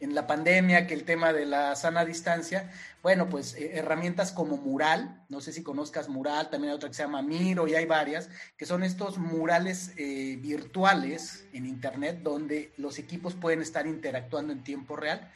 en, 0.00 0.14
la 0.14 0.26
pandemia, 0.26 0.86
que 0.86 0.94
el 0.94 1.04
tema 1.04 1.32
de 1.32 1.46
la 1.46 1.76
sana 1.76 2.04
distancia, 2.04 2.70
bueno, 3.02 3.28
pues 3.28 3.54
eh, 3.54 3.72
herramientas 3.74 4.32
como 4.32 4.56
Mural, 4.56 5.22
no 5.28 5.40
sé 5.40 5.52
si 5.52 5.62
conozcas 5.62 6.08
Mural, 6.08 6.50
también 6.50 6.70
hay 6.70 6.76
otra 6.76 6.88
que 6.88 6.94
se 6.94 7.02
llama 7.02 7.22
Miro 7.22 7.68
y 7.68 7.74
hay 7.74 7.86
varias, 7.86 8.28
que 8.56 8.66
son 8.66 8.82
estos 8.82 9.18
murales 9.18 9.92
eh, 9.96 10.36
virtuales 10.40 11.44
en 11.52 11.66
Internet 11.66 12.20
donde 12.22 12.72
los 12.76 12.98
equipos 12.98 13.34
pueden 13.34 13.62
estar 13.62 13.86
interactuando 13.86 14.52
en 14.52 14.64
tiempo 14.64 14.96
real 14.96 15.30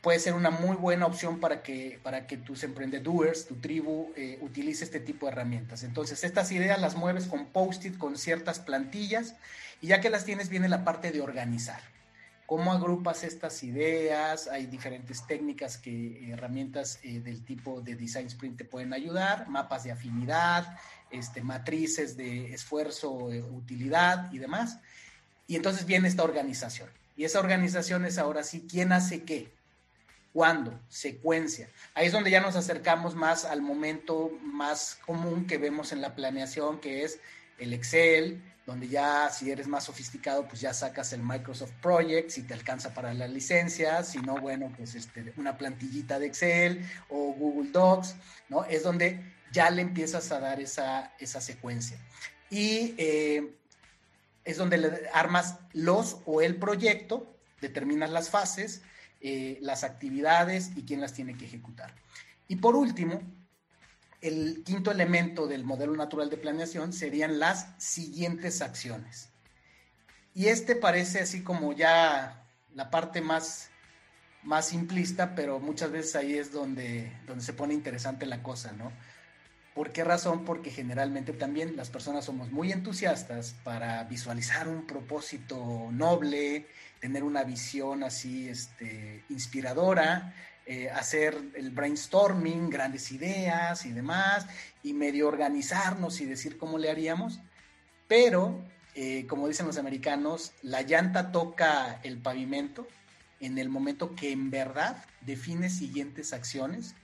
puede 0.00 0.18
ser 0.18 0.34
una 0.34 0.50
muy 0.50 0.76
buena 0.76 1.06
opción 1.06 1.40
para 1.40 1.62
que, 1.62 1.98
para 2.02 2.26
que 2.26 2.36
tus 2.36 2.64
emprendedores, 2.64 3.46
tu 3.46 3.56
tribu, 3.56 4.12
eh, 4.16 4.38
utilice 4.40 4.84
este 4.84 5.00
tipo 5.00 5.26
de 5.26 5.32
herramientas. 5.32 5.82
Entonces, 5.82 6.24
estas 6.24 6.50
ideas 6.52 6.80
las 6.80 6.96
mueves 6.96 7.26
con 7.26 7.46
post-it, 7.46 7.98
con 7.98 8.16
ciertas 8.16 8.60
plantillas, 8.60 9.34
y 9.80 9.88
ya 9.88 10.00
que 10.00 10.10
las 10.10 10.24
tienes, 10.24 10.48
viene 10.48 10.68
la 10.68 10.84
parte 10.84 11.10
de 11.12 11.20
organizar. 11.20 11.80
¿Cómo 12.50 12.72
agrupas 12.72 13.22
estas 13.22 13.62
ideas? 13.62 14.48
Hay 14.48 14.66
diferentes 14.66 15.24
técnicas 15.24 15.78
que 15.78 16.32
herramientas 16.32 16.98
eh, 17.04 17.20
del 17.20 17.44
tipo 17.44 17.80
de 17.80 17.94
Design 17.94 18.26
Sprint 18.26 18.58
te 18.58 18.64
pueden 18.64 18.92
ayudar, 18.92 19.48
mapas 19.48 19.84
de 19.84 19.92
afinidad, 19.92 20.76
este, 21.12 21.42
matrices 21.42 22.16
de 22.16 22.52
esfuerzo, 22.52 23.30
eh, 23.30 23.40
utilidad 23.40 24.32
y 24.32 24.38
demás. 24.38 24.80
Y 25.46 25.54
entonces 25.54 25.86
viene 25.86 26.08
esta 26.08 26.24
organización. 26.24 26.90
Y 27.16 27.22
esa 27.22 27.38
organización 27.38 28.04
es 28.04 28.18
ahora 28.18 28.42
sí, 28.42 28.66
¿quién 28.68 28.90
hace 28.90 29.22
qué? 29.22 29.52
¿Cuándo? 30.32 30.76
Secuencia. 30.88 31.70
Ahí 31.94 32.08
es 32.08 32.12
donde 32.12 32.32
ya 32.32 32.40
nos 32.40 32.56
acercamos 32.56 33.14
más 33.14 33.44
al 33.44 33.62
momento 33.62 34.32
más 34.42 34.98
común 35.06 35.46
que 35.46 35.56
vemos 35.56 35.92
en 35.92 36.00
la 36.00 36.16
planeación, 36.16 36.80
que 36.80 37.04
es 37.04 37.20
el 37.60 37.72
Excel, 37.72 38.42
donde 38.66 38.88
ya 38.88 39.30
si 39.30 39.50
eres 39.50 39.66
más 39.66 39.84
sofisticado, 39.84 40.46
pues 40.46 40.60
ya 40.60 40.72
sacas 40.72 41.12
el 41.12 41.22
Microsoft 41.22 41.72
Project, 41.82 42.30
si 42.30 42.42
te 42.42 42.54
alcanza 42.54 42.94
para 42.94 43.12
la 43.14 43.26
licencia, 43.26 44.02
si 44.04 44.18
no, 44.18 44.36
bueno, 44.36 44.72
pues 44.76 44.94
este, 44.94 45.32
una 45.36 45.56
plantillita 45.58 46.18
de 46.18 46.26
Excel 46.26 46.84
o 47.08 47.32
Google 47.32 47.70
Docs, 47.70 48.16
¿no? 48.48 48.64
Es 48.64 48.82
donde 48.82 49.20
ya 49.52 49.70
le 49.70 49.82
empiezas 49.82 50.30
a 50.32 50.40
dar 50.40 50.60
esa, 50.60 51.12
esa 51.18 51.40
secuencia. 51.40 51.98
Y 52.48 52.94
eh, 52.98 53.54
es 54.44 54.56
donde 54.56 54.78
le 54.78 55.08
armas 55.12 55.58
los 55.72 56.18
o 56.24 56.40
el 56.40 56.56
proyecto, 56.56 57.36
determinas 57.60 58.10
las 58.10 58.30
fases, 58.30 58.82
eh, 59.20 59.58
las 59.60 59.84
actividades 59.84 60.70
y 60.76 60.84
quién 60.84 61.00
las 61.00 61.12
tiene 61.12 61.36
que 61.36 61.44
ejecutar. 61.44 61.94
Y 62.48 62.56
por 62.56 62.74
último, 62.74 63.20
el 64.20 64.62
quinto 64.64 64.90
elemento 64.90 65.46
del 65.46 65.64
modelo 65.64 65.94
natural 65.94 66.28
de 66.30 66.36
planeación 66.36 66.92
serían 66.92 67.38
las 67.38 67.68
siguientes 67.78 68.60
acciones. 68.62 69.30
Y 70.34 70.46
este 70.46 70.76
parece 70.76 71.20
así 71.20 71.42
como 71.42 71.72
ya 71.72 72.46
la 72.74 72.90
parte 72.90 73.20
más, 73.20 73.70
más 74.42 74.68
simplista, 74.68 75.34
pero 75.34 75.58
muchas 75.58 75.90
veces 75.90 76.16
ahí 76.16 76.36
es 76.36 76.52
donde, 76.52 77.12
donde 77.26 77.44
se 77.44 77.52
pone 77.52 77.74
interesante 77.74 78.26
la 78.26 78.42
cosa, 78.42 78.72
¿no? 78.72 78.92
¿Por 79.74 79.92
qué 79.92 80.04
razón? 80.04 80.44
Porque 80.44 80.70
generalmente 80.70 81.32
también 81.32 81.76
las 81.76 81.90
personas 81.90 82.24
somos 82.24 82.50
muy 82.50 82.72
entusiastas 82.72 83.54
para 83.64 84.02
visualizar 84.04 84.68
un 84.68 84.86
propósito 84.86 85.88
noble, 85.92 86.66
tener 87.00 87.22
una 87.22 87.44
visión 87.44 88.02
así 88.02 88.48
este, 88.48 89.24
inspiradora, 89.30 90.34
eh, 90.66 90.90
hacer 90.90 91.36
el 91.54 91.70
brainstorming, 91.70 92.70
grandes 92.70 93.10
ideas 93.12 93.84
y 93.86 93.92
demás, 93.92 94.46
y 94.82 94.92
medio 94.92 95.28
organizarnos 95.28 96.20
y 96.20 96.26
decir 96.26 96.58
cómo 96.58 96.78
le 96.78 96.90
haríamos. 96.90 97.40
Pero, 98.06 98.60
eh, 98.94 99.26
como 99.26 99.48
dicen 99.48 99.66
los 99.66 99.78
americanos, 99.78 100.52
la 100.62 100.82
llanta 100.82 101.32
toca 101.32 102.00
el 102.02 102.18
pavimento 102.18 102.86
en 103.40 103.58
el 103.58 103.68
momento 103.68 104.14
que 104.14 104.32
en 104.32 104.50
verdad 104.50 105.04
define 105.22 105.70
siguientes 105.70 106.32
acciones 106.32 106.94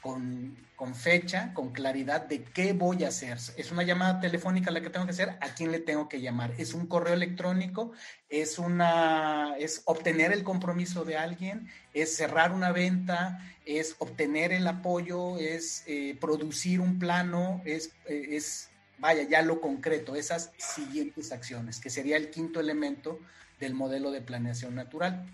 con, 0.00 0.56
fecha, 0.94 1.52
con 1.54 1.70
claridad 1.70 2.26
de 2.26 2.42
qué 2.42 2.72
voy 2.72 3.04
a 3.04 3.08
hacer. 3.08 3.38
Es 3.56 3.72
una 3.72 3.82
llamada 3.82 4.20
telefónica 4.20 4.70
la 4.70 4.80
que 4.80 4.90
tengo 4.90 5.06
que 5.06 5.12
hacer, 5.12 5.30
a 5.40 5.54
quién 5.54 5.72
le 5.72 5.80
tengo 5.80 6.08
que 6.08 6.20
llamar. 6.20 6.52
Es 6.58 6.74
un 6.74 6.86
correo 6.86 7.14
electrónico, 7.14 7.92
es 8.28 8.58
una, 8.58 9.56
es 9.58 9.82
obtener 9.84 10.32
el 10.32 10.44
compromiso 10.44 11.04
de 11.04 11.16
alguien, 11.16 11.68
es 11.94 12.16
cerrar 12.16 12.52
una 12.52 12.72
venta, 12.72 13.40
es 13.64 13.96
obtener 13.98 14.52
el 14.52 14.66
apoyo, 14.66 15.36
es 15.38 15.84
eh, 15.86 16.16
producir 16.20 16.80
un 16.80 16.98
plano, 16.98 17.60
es, 17.64 17.92
eh, 18.06 18.28
es, 18.30 18.70
vaya, 18.98 19.24
ya 19.24 19.42
lo 19.42 19.60
concreto, 19.60 20.14
esas 20.14 20.52
siguientes 20.56 21.32
acciones, 21.32 21.80
que 21.80 21.90
sería 21.90 22.16
el 22.16 22.30
quinto 22.30 22.60
elemento 22.60 23.18
del 23.58 23.74
modelo 23.74 24.10
de 24.10 24.20
planeación 24.20 24.74
natural. 24.74 25.26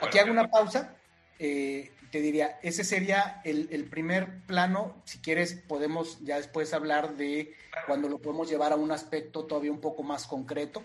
Aquí 0.00 0.18
hago 0.18 0.30
una 0.30 0.50
pausa. 0.50 0.94
Eh, 1.38 1.92
te 2.10 2.20
diría, 2.20 2.58
ese 2.62 2.84
sería 2.84 3.40
el, 3.44 3.84
primer 3.90 4.40
plano. 4.42 4.94
Si 5.04 5.18
quieres, 5.18 5.54
podemos 5.54 6.18
ya 6.24 6.36
después 6.36 6.72
hablar 6.72 7.16
de 7.16 7.54
cuando 7.86 8.08
lo 8.08 8.18
podemos 8.18 8.48
llevar 8.48 8.72
a 8.72 8.76
un 8.76 8.92
aspecto 8.92 9.44
todavía 9.44 9.72
un 9.72 9.80
poco 9.80 10.02
más 10.02 10.26
concreto, 10.26 10.82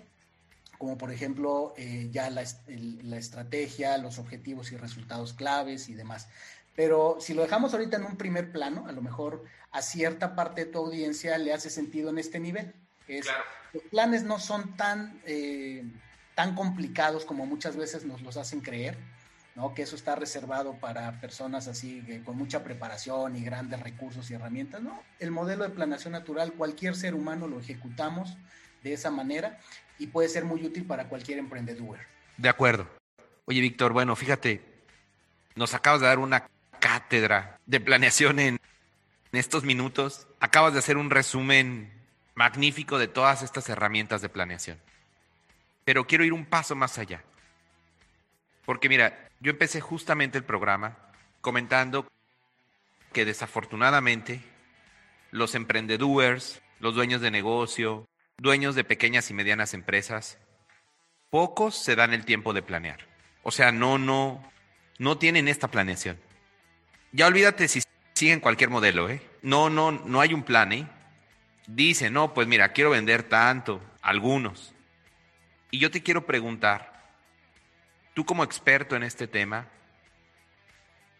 como 0.77 0.98
por 0.98 1.12
ejemplo 1.12 1.74
eh, 1.77 2.10
ya 2.12 2.29
la, 2.29 2.43
la, 2.67 3.17
estrategia, 3.17 3.98
los 3.98 4.17
objetivos 4.17 4.72
y 4.72 4.77
resultados 4.77 5.34
claves 5.34 5.89
y 5.89 5.93
demás. 5.93 6.27
Pero 6.75 7.17
si 7.20 7.34
lo 7.34 7.43
dejamos 7.43 7.74
ahorita 7.74 7.98
en 7.98 8.05
un 8.05 8.17
primer 8.17 8.51
plano, 8.51 8.88
a 8.88 8.91
lo 8.91 9.01
mejor 9.01 9.43
a 9.72 9.81
cierta 9.81 10.36
parte 10.36 10.65
de 10.65 10.72
tu 10.72 10.79
audiencia 10.79 11.38
le 11.38 11.53
hace 11.53 11.70
sentido 11.70 12.10
en 12.10 12.17
este 12.17 12.39
nivel. 12.39 12.74
Es, 13.08 13.27
Los 13.74 13.84
planes 13.84 14.24
no 14.24 14.39
son 14.39 14.75
tan, 14.75 15.22
eh, 15.25 15.84
tan 16.34 16.55
complicados 16.55 17.25
como 17.25 17.46
muchas 17.46 17.75
veces 17.75 18.05
nos 18.05 18.22
los 18.22 18.38
hacen 18.38 18.62
creer 18.62 18.98
¿no? 19.55 19.74
que 19.74 19.81
eso 19.81 19.96
está 19.96 20.15
reservado 20.15 20.74
para 20.79 21.20
personas 21.20 21.67
así 21.67 22.03
con 22.25 22.38
mucha 22.38 22.63
preparación 22.63 23.36
y 23.36 23.43
grandes 23.43 23.79
recursos 23.81 24.29
y 24.31 24.34
herramientas. 24.34 24.81
No, 24.81 25.01
el 25.20 25.31
modelo 25.31 25.63
de 25.63 25.70
planeación 25.70 26.13
natural, 26.13 26.53
cualquier 26.53 26.96
ser 26.96 27.15
humano 27.15 27.48
lo 27.48 27.60
ejecutamos 27.60 28.38
de 28.84 28.93
esa 28.93 29.12
manera 29.12 29.60
y 30.00 30.08
puede 30.08 30.29
ser 30.29 30.46
muy 30.46 30.65
útil 30.65 30.86
para 30.86 31.08
cualquier 31.08 31.39
emprendedor. 31.39 32.00
De 32.38 32.50
acuerdo. 32.50 32.88
Oye, 33.46 33.62
Víctor, 33.62 33.93
bueno, 33.93 34.15
fíjate, 34.15 34.62
nos 35.55 35.74
acabas 35.74 36.01
de 36.01 36.08
dar 36.08 36.20
una 36.20 36.48
cátedra 36.79 37.60
de 37.65 37.79
planeación 37.79 38.39
en, 38.39 38.60
en 39.31 39.39
estos 39.39 39.63
minutos. 39.63 40.27
Acabas 40.39 40.74
de 40.74 40.79
hacer 40.79 40.98
un 40.98 41.10
resumen 41.10 41.91
magnífico 42.34 42.98
de 42.98 43.08
todas 43.08 43.43
estas 43.43 43.70
herramientas 43.70 44.22
de 44.22 44.29
planeación. 44.29 44.79
Pero 45.84 46.08
quiero 46.08 46.24
ir 46.24 46.34
un 46.34 46.46
paso 46.46 46.75
más 46.75 46.98
allá. 46.98 47.24
Porque 48.72 48.88
mira, 48.88 49.28
yo 49.42 49.51
empecé 49.51 49.82
justamente 49.82 50.38
el 50.38 50.46
programa 50.46 50.98
comentando 51.42 52.10
que 53.12 53.25
desafortunadamente 53.25 54.42
los 55.30 55.56
emprendedores, 55.56 56.62
los 56.80 56.96
dueños 56.96 57.20
de 57.20 57.32
negocio, 57.32 58.08
dueños 58.38 58.75
de 58.75 58.86
pequeñas 58.86 59.30
y 59.30 59.34
medianas 59.34 59.74
empresas, 59.74 60.38
pocos 61.30 61.75
se 61.75 61.98
dan 61.98 62.13
el 62.13 62.24
tiempo 62.24 62.54
de 62.54 62.62
planear. 62.62 63.06
O 63.44 63.51
sea, 63.51 63.74
no, 63.74 63.98
no, 63.98 64.42
no 65.00 65.18
tienen 65.18 65.50
esta 65.50 65.68
planeación. 65.68 66.18
Ya 67.12 67.28
olvídate 67.28 67.68
si 67.68 67.82
siguen 68.13 68.40
cualquier 68.40 68.70
modelo, 68.70 69.10
¿eh? 69.10 69.22
No, 69.42 69.70
no, 69.70 69.92
no 69.92 70.22
hay 70.22 70.34
un 70.34 70.44
plan, 70.44 70.72
¿eh? 70.72 70.88
Dice, 71.68 72.10
no, 72.10 72.34
pues 72.34 72.48
mira, 72.48 72.72
quiero 72.72 72.92
vender 72.92 73.24
tanto, 73.24 73.82
algunos. 74.01 74.74
Y 75.72 75.80
yo 75.80 75.92
te 75.92 76.01
quiero 76.01 76.25
preguntar, 76.25 76.90
tú 78.13 78.25
como 78.25 78.44
experto 78.44 78.96
en 78.96 79.03
este 79.03 79.27
tema, 79.27 79.68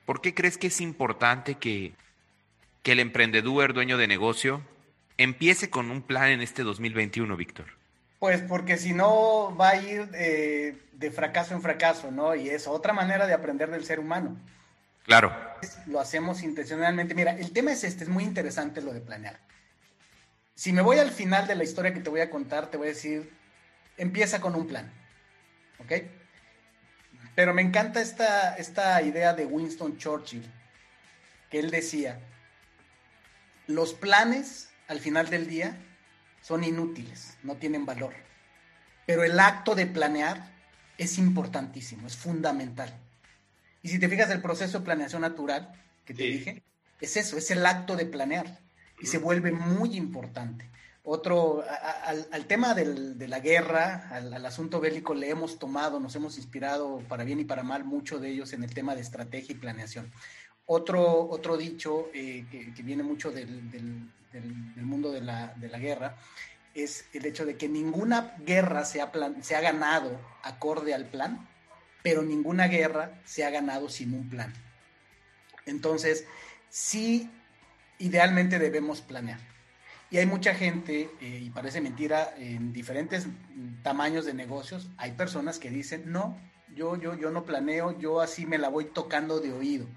¿por 0.06 0.22
qué 0.22 0.34
crees 0.34 0.58
que 0.58 0.68
es 0.68 0.82
importante 0.82 1.56
que, 1.56 1.94
que 2.84 2.94
el 2.94 3.00
emprendedor, 3.00 3.74
dueño 3.74 3.98
de 3.98 4.08
negocio, 4.08 4.62
empiece 5.18 5.70
con 5.70 5.92
un 5.92 6.02
plan 6.02 6.30
en 6.30 6.42
este 6.42 6.64
2021, 6.64 7.36
Víctor? 7.38 7.66
Pues 8.20 8.42
porque 8.42 8.78
si 8.78 8.94
no 8.94 9.56
va 9.56 9.70
a 9.70 9.76
ir 9.78 10.10
eh, 10.14 10.78
de 10.94 11.12
fracaso 11.12 11.56
en 11.56 11.62
fracaso, 11.62 12.12
¿no? 12.12 12.36
Y 12.36 12.50
es 12.50 12.68
otra 12.68 12.94
manera 12.94 13.26
de 13.26 13.34
aprender 13.34 13.72
del 13.72 13.84
ser 13.84 14.00
humano. 14.00 14.38
Claro. 15.04 15.36
Lo 15.88 16.00
hacemos 16.00 16.44
intencionalmente. 16.44 17.16
Mira, 17.16 17.32
el 17.32 17.52
tema 17.52 17.72
es 17.72 17.84
este, 17.84 18.04
es 18.04 18.10
muy 18.10 18.24
interesante 18.24 18.82
lo 18.82 18.94
de 18.94 19.02
planear. 19.02 19.40
Si 20.54 20.72
me 20.72 20.84
voy 20.84 21.00
al 21.00 21.10
final 21.10 21.48
de 21.48 21.56
la 21.56 21.64
historia 21.64 21.94
que 21.94 22.02
te 22.02 22.12
voy 22.12 22.22
a 22.22 22.30
contar, 22.30 22.70
te 22.70 22.78
voy 22.78 22.88
a 22.88 22.90
decir, 22.92 23.32
empieza 23.98 24.40
con 24.40 24.54
un 24.54 24.68
plan, 24.68 24.92
¿ok? 25.80 25.94
Pero 27.36 27.54
me 27.54 27.62
encanta 27.62 28.02
esta, 28.02 28.56
esta 28.56 29.02
idea 29.02 29.34
de 29.34 29.46
Winston 29.46 29.98
Churchill, 29.98 30.46
que 31.50 31.60
él 31.60 31.72
decía, 31.72 32.20
los 33.68 33.94
planes 33.94 34.70
al 34.88 35.00
final 35.00 35.30
del 35.30 35.48
día 35.48 35.78
son 36.42 36.64
inútiles, 36.64 37.38
no 37.44 37.56
tienen 37.56 37.86
valor, 37.86 38.14
pero 39.06 39.24
el 39.24 39.40
acto 39.40 39.76
de 39.76 39.86
planear 39.86 40.52
es 40.98 41.18
importantísimo, 41.18 42.08
es 42.08 42.18
fundamental. 42.18 42.94
Y 43.82 43.90
si 43.90 44.00
te 44.00 44.10
fijas, 44.10 44.30
el 44.30 44.42
proceso 44.42 44.80
de 44.80 44.86
planeación 44.86 45.22
natural 45.22 45.72
que 46.06 46.14
te 46.14 46.24
dije, 46.24 46.64
es 47.00 47.18
eso, 47.18 47.38
es 47.38 47.50
el 47.52 47.66
acto 47.66 47.96
de 47.96 48.06
planear 48.06 48.60
y 49.00 49.08
se 49.08 49.18
vuelve 49.18 49.52
muy 49.52 49.96
importante. 49.96 50.70
Otro, 51.04 51.64
al, 52.32 52.46
tema 52.46 52.76
de 52.76 53.28
la 53.28 53.40
guerra, 53.40 54.08
al, 54.12 54.46
asunto 54.46 54.80
bélico, 54.80 55.16
le 55.16 55.32
hemos 55.32 55.58
tomado, 55.58 56.00
nos 56.00 56.16
hemos 56.16 56.38
inspirado 56.38 57.00
para 57.08 57.24
bien 57.24 57.40
y 57.40 57.44
para 57.44 57.64
mal, 57.64 57.84
mucho 57.84 58.20
de 58.20 58.30
ellos 58.30 58.54
en 58.54 58.64
el 58.64 58.74
tema 58.74 58.94
de 58.94 59.02
estrategia 59.02 59.54
y 59.56 59.58
planeación. 59.58 60.12
Otro, 60.68 61.28
otro 61.28 61.58
dicho 61.58 62.10
eh, 62.14 62.46
que, 62.52 62.84
viene 62.84 63.02
mucho 63.02 63.32
del, 63.32 63.72
del, 63.72 64.86
mundo 64.86 65.12
de 65.12 65.22
la, 65.22 65.54
de 65.56 65.70
la, 65.70 65.80
guerra 65.80 66.18
es 66.76 67.06
el 67.14 67.26
hecho 67.26 67.46
de 67.46 67.58
que 67.58 67.68
ninguna 67.68 68.36
guerra 68.46 68.86
se 68.86 69.02
ha, 69.02 69.12
se 69.42 69.56
ha 69.56 69.62
ganado 69.62 70.22
acorde 70.44 70.94
al 70.94 71.08
plan, 71.08 71.50
pero 72.04 72.22
ninguna 72.22 72.68
guerra 72.68 73.20
se 73.26 73.44
ha 73.44 73.50
ganado 73.50 73.90
sin 73.90 74.14
un 74.14 74.30
plan. 74.30 74.54
Entonces, 75.66 76.26
sí, 76.70 77.30
idealmente 77.98 78.60
debemos 78.60 79.02
planear. 79.02 79.51
Y 80.12 80.18
hay 80.18 80.26
mucha 80.26 80.54
gente, 80.54 81.10
eh, 81.22 81.40
y 81.42 81.50
parece 81.52 81.80
mentira, 81.80 82.34
en 82.38 82.74
diferentes 82.74 83.28
tamaños 83.82 84.26
de 84.26 84.34
negocios, 84.34 84.90
hay 84.98 85.14
personas 85.14 85.58
que 85.58 85.70
dicen, 85.70 86.12
no, 86.12 86.38
yo, 86.76 86.98
yo, 86.98 87.16
yo 87.16 87.32
no 87.32 87.46
planeo, 87.46 87.98
yo 87.98 88.20
así 88.20 88.46
me 88.46 88.58
la 88.58 88.68
voy 88.68 88.86
tocando 88.86 89.40
de 89.40 89.54
oído. 89.54 89.88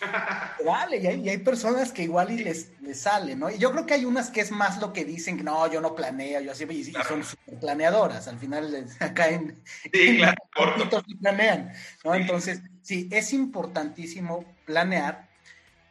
Vale, 0.66 0.98
y 0.98 1.28
hay, 1.28 1.38
personas 1.38 1.90
que 1.90 2.02
igual 2.02 2.32
y 2.32 2.44
les, 2.44 2.70
les, 2.82 3.00
sale, 3.00 3.34
¿no? 3.34 3.50
Y 3.50 3.56
yo 3.56 3.72
creo 3.72 3.86
que 3.86 3.94
hay 3.94 4.04
unas 4.04 4.30
que 4.30 4.42
es 4.42 4.50
más 4.50 4.78
lo 4.78 4.92
que 4.92 5.06
dicen, 5.06 5.42
no, 5.42 5.70
yo 5.72 5.80
no 5.80 5.94
planeo, 5.94 6.42
yo 6.42 6.52
así, 6.52 6.64
y, 6.64 6.84
son 6.84 7.22
planeadoras, 7.58 8.28
al 8.28 8.38
final 8.38 8.70
les 8.70 8.94
caen, 9.14 9.58
sí, 9.90 10.18
claro, 10.18 11.02
y 11.06 11.14
planean, 11.14 11.72
¿no? 12.04 12.14
Entonces, 12.14 12.60
sí, 12.82 13.08
es 13.10 13.32
importantísimo 13.32 14.44
planear 14.66 15.28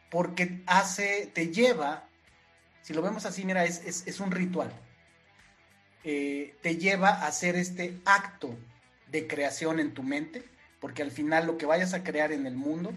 porque 0.08 0.62
hace, 0.66 1.30
te 1.34 1.48
lleva, 1.48 2.06
si 2.82 2.92
lo 2.94 3.02
vemos 3.02 3.24
así, 3.24 3.44
mira, 3.44 3.64
es, 3.64 4.04
es, 4.06 4.20
un 4.20 4.30
ritual, 4.30 4.72
eh, 6.04 6.56
te 6.62 6.76
lleva 6.76 7.10
a 7.10 7.26
hacer 7.26 7.56
este 7.56 8.00
acto 8.04 8.56
de 9.10 9.26
creación 9.26 9.78
en 9.78 9.94
tu 9.94 10.02
mente, 10.02 10.44
porque 10.80 11.02
al 11.02 11.12
final 11.12 11.46
lo 11.46 11.56
que 11.58 11.66
vayas 11.66 11.94
a 11.94 12.02
crear 12.02 12.32
en 12.32 12.46
el 12.46 12.56
mundo, 12.56 12.92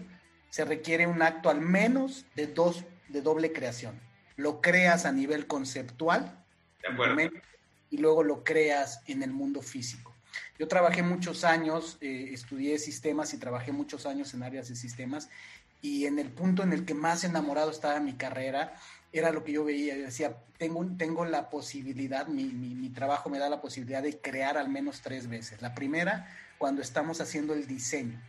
se 0.50 0.64
requiere 0.64 1.06
un 1.06 1.22
acto 1.22 1.50
al 1.50 1.60
menos 1.60 2.26
de 2.34 2.46
dos, 2.46 2.84
de 3.08 3.22
doble 3.22 3.52
creación. 3.52 4.00
Lo 4.36 4.60
creas 4.60 5.06
a 5.06 5.12
nivel 5.12 5.46
conceptual 5.46 6.44
y 7.90 7.98
luego 7.98 8.22
lo 8.22 8.42
creas 8.42 9.00
en 9.06 9.22
el 9.22 9.30
mundo 9.30 9.62
físico. 9.62 10.14
Yo 10.58 10.68
trabajé 10.68 11.02
muchos 11.02 11.44
años, 11.44 11.98
eh, 12.00 12.30
estudié 12.32 12.78
sistemas 12.78 13.32
y 13.34 13.38
trabajé 13.38 13.72
muchos 13.72 14.06
años 14.06 14.34
en 14.34 14.42
áreas 14.42 14.68
de 14.68 14.76
sistemas 14.76 15.28
y 15.82 16.06
en 16.06 16.18
el 16.18 16.30
punto 16.30 16.62
en 16.62 16.72
el 16.72 16.84
que 16.84 16.94
más 16.94 17.24
enamorado 17.24 17.70
estaba 17.70 18.00
mi 18.00 18.14
carrera 18.14 18.74
era 19.18 19.32
lo 19.32 19.44
que 19.44 19.52
yo 19.52 19.64
veía. 19.64 19.96
Yo 19.96 20.04
decía, 20.04 20.36
tengo, 20.58 20.86
tengo 20.98 21.24
la 21.24 21.50
posibilidad, 21.50 22.26
mi, 22.26 22.44
mi, 22.44 22.74
mi 22.74 22.90
trabajo 22.90 23.30
me 23.30 23.38
da 23.38 23.48
la 23.48 23.60
posibilidad 23.60 24.02
de 24.02 24.18
crear 24.18 24.56
al 24.56 24.68
menos 24.68 25.02
tres 25.02 25.28
veces. 25.28 25.62
La 25.62 25.74
primera, 25.74 26.28
cuando 26.58 26.82
estamos 26.82 27.20
haciendo 27.20 27.54
el 27.54 27.66
diseño 27.66 28.20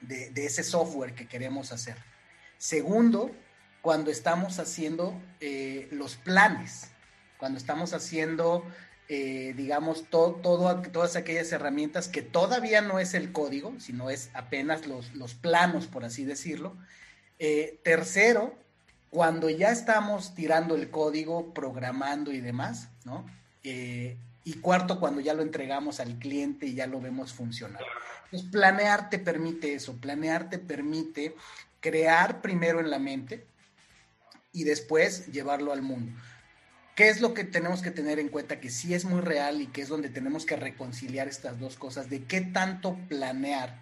de, 0.00 0.32
ese 0.46 0.62
software 0.62 1.14
que 1.14 1.26
queremos 1.26 1.72
hacer. 1.72 1.96
Segundo, 2.58 3.30
cuando 3.82 4.10
estamos 4.10 4.58
haciendo 4.58 5.20
eh, 5.40 5.88
los 5.90 6.16
planes, 6.16 6.90
cuando 7.38 7.58
estamos 7.58 7.94
haciendo, 7.94 8.64
eh, 9.08 9.54
digamos, 9.56 10.04
todas 10.10 11.16
aquellas 11.16 11.52
herramientas 11.52 12.08
que 12.08 12.22
todavía 12.22 12.80
no 12.82 12.98
es 12.98 13.14
el 13.14 13.32
código, 13.32 13.74
sino 13.78 14.10
es 14.10 14.30
apenas 14.34 14.86
los, 14.86 15.14
los 15.14 15.34
planos, 15.34 15.86
por 15.86 16.04
así 16.04 16.24
decirlo. 16.24 16.76
Eh, 17.38 17.80
tercero, 17.82 18.54
cuando 19.10 19.50
ya 19.50 19.70
estamos 19.70 20.34
tirando 20.34 20.74
el 20.74 20.90
código, 20.90 21.52
programando 21.52 22.32
y 22.32 22.40
demás, 22.40 22.88
¿no? 23.04 23.26
y 23.62 24.54
cuarto, 24.54 24.98
cuando 24.98 25.20
ya 25.20 25.34
lo 25.34 25.42
entregamos 25.42 26.00
al 26.00 26.18
cliente 26.18 26.66
y 26.66 26.74
ya 26.74 26.86
lo 26.86 27.00
vemos 27.00 27.32
funcionar. 27.32 27.82
Entonces, 28.24 28.48
planear 28.50 29.10
te 29.10 29.18
permite 29.18 29.74
eso, 29.74 29.96
planear 29.96 30.48
te 30.48 30.58
permite 30.58 31.34
crear 31.80 32.40
primero 32.40 32.80
en 32.80 32.90
la 32.90 32.98
mente 32.98 33.44
y 34.52 34.64
después 34.64 35.26
llevarlo 35.26 35.72
al 35.72 35.82
mundo. 35.82 36.12
¿Qué 36.94 37.08
es 37.08 37.20
lo 37.20 37.34
que 37.34 37.44
tenemos 37.44 37.82
que 37.82 37.90
tener 37.90 38.18
en 38.18 38.28
cuenta? 38.28 38.60
Que 38.60 38.70
sí 38.70 38.94
es 38.94 39.04
muy 39.04 39.20
real 39.20 39.60
y 39.60 39.66
que 39.66 39.82
es 39.82 39.88
donde 39.88 40.10
tenemos 40.10 40.44
que 40.44 40.56
reconciliar 40.56 41.28
estas 41.28 41.58
dos 41.58 41.76
cosas, 41.76 42.10
de 42.10 42.24
qué 42.24 42.40
tanto 42.40 42.98
planear 43.08 43.80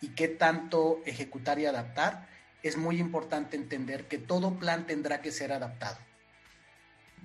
y 0.00 0.08
qué 0.08 0.28
tanto 0.28 1.00
ejecutar 1.06 1.58
y 1.58 1.66
adaptar. 1.66 2.28
Es 2.62 2.76
muy 2.76 2.98
importante 2.98 3.56
entender 3.56 4.08
que 4.08 4.18
todo 4.18 4.58
plan 4.58 4.86
tendrá 4.86 5.20
que 5.20 5.32
ser 5.32 5.52
adaptado. 5.52 5.98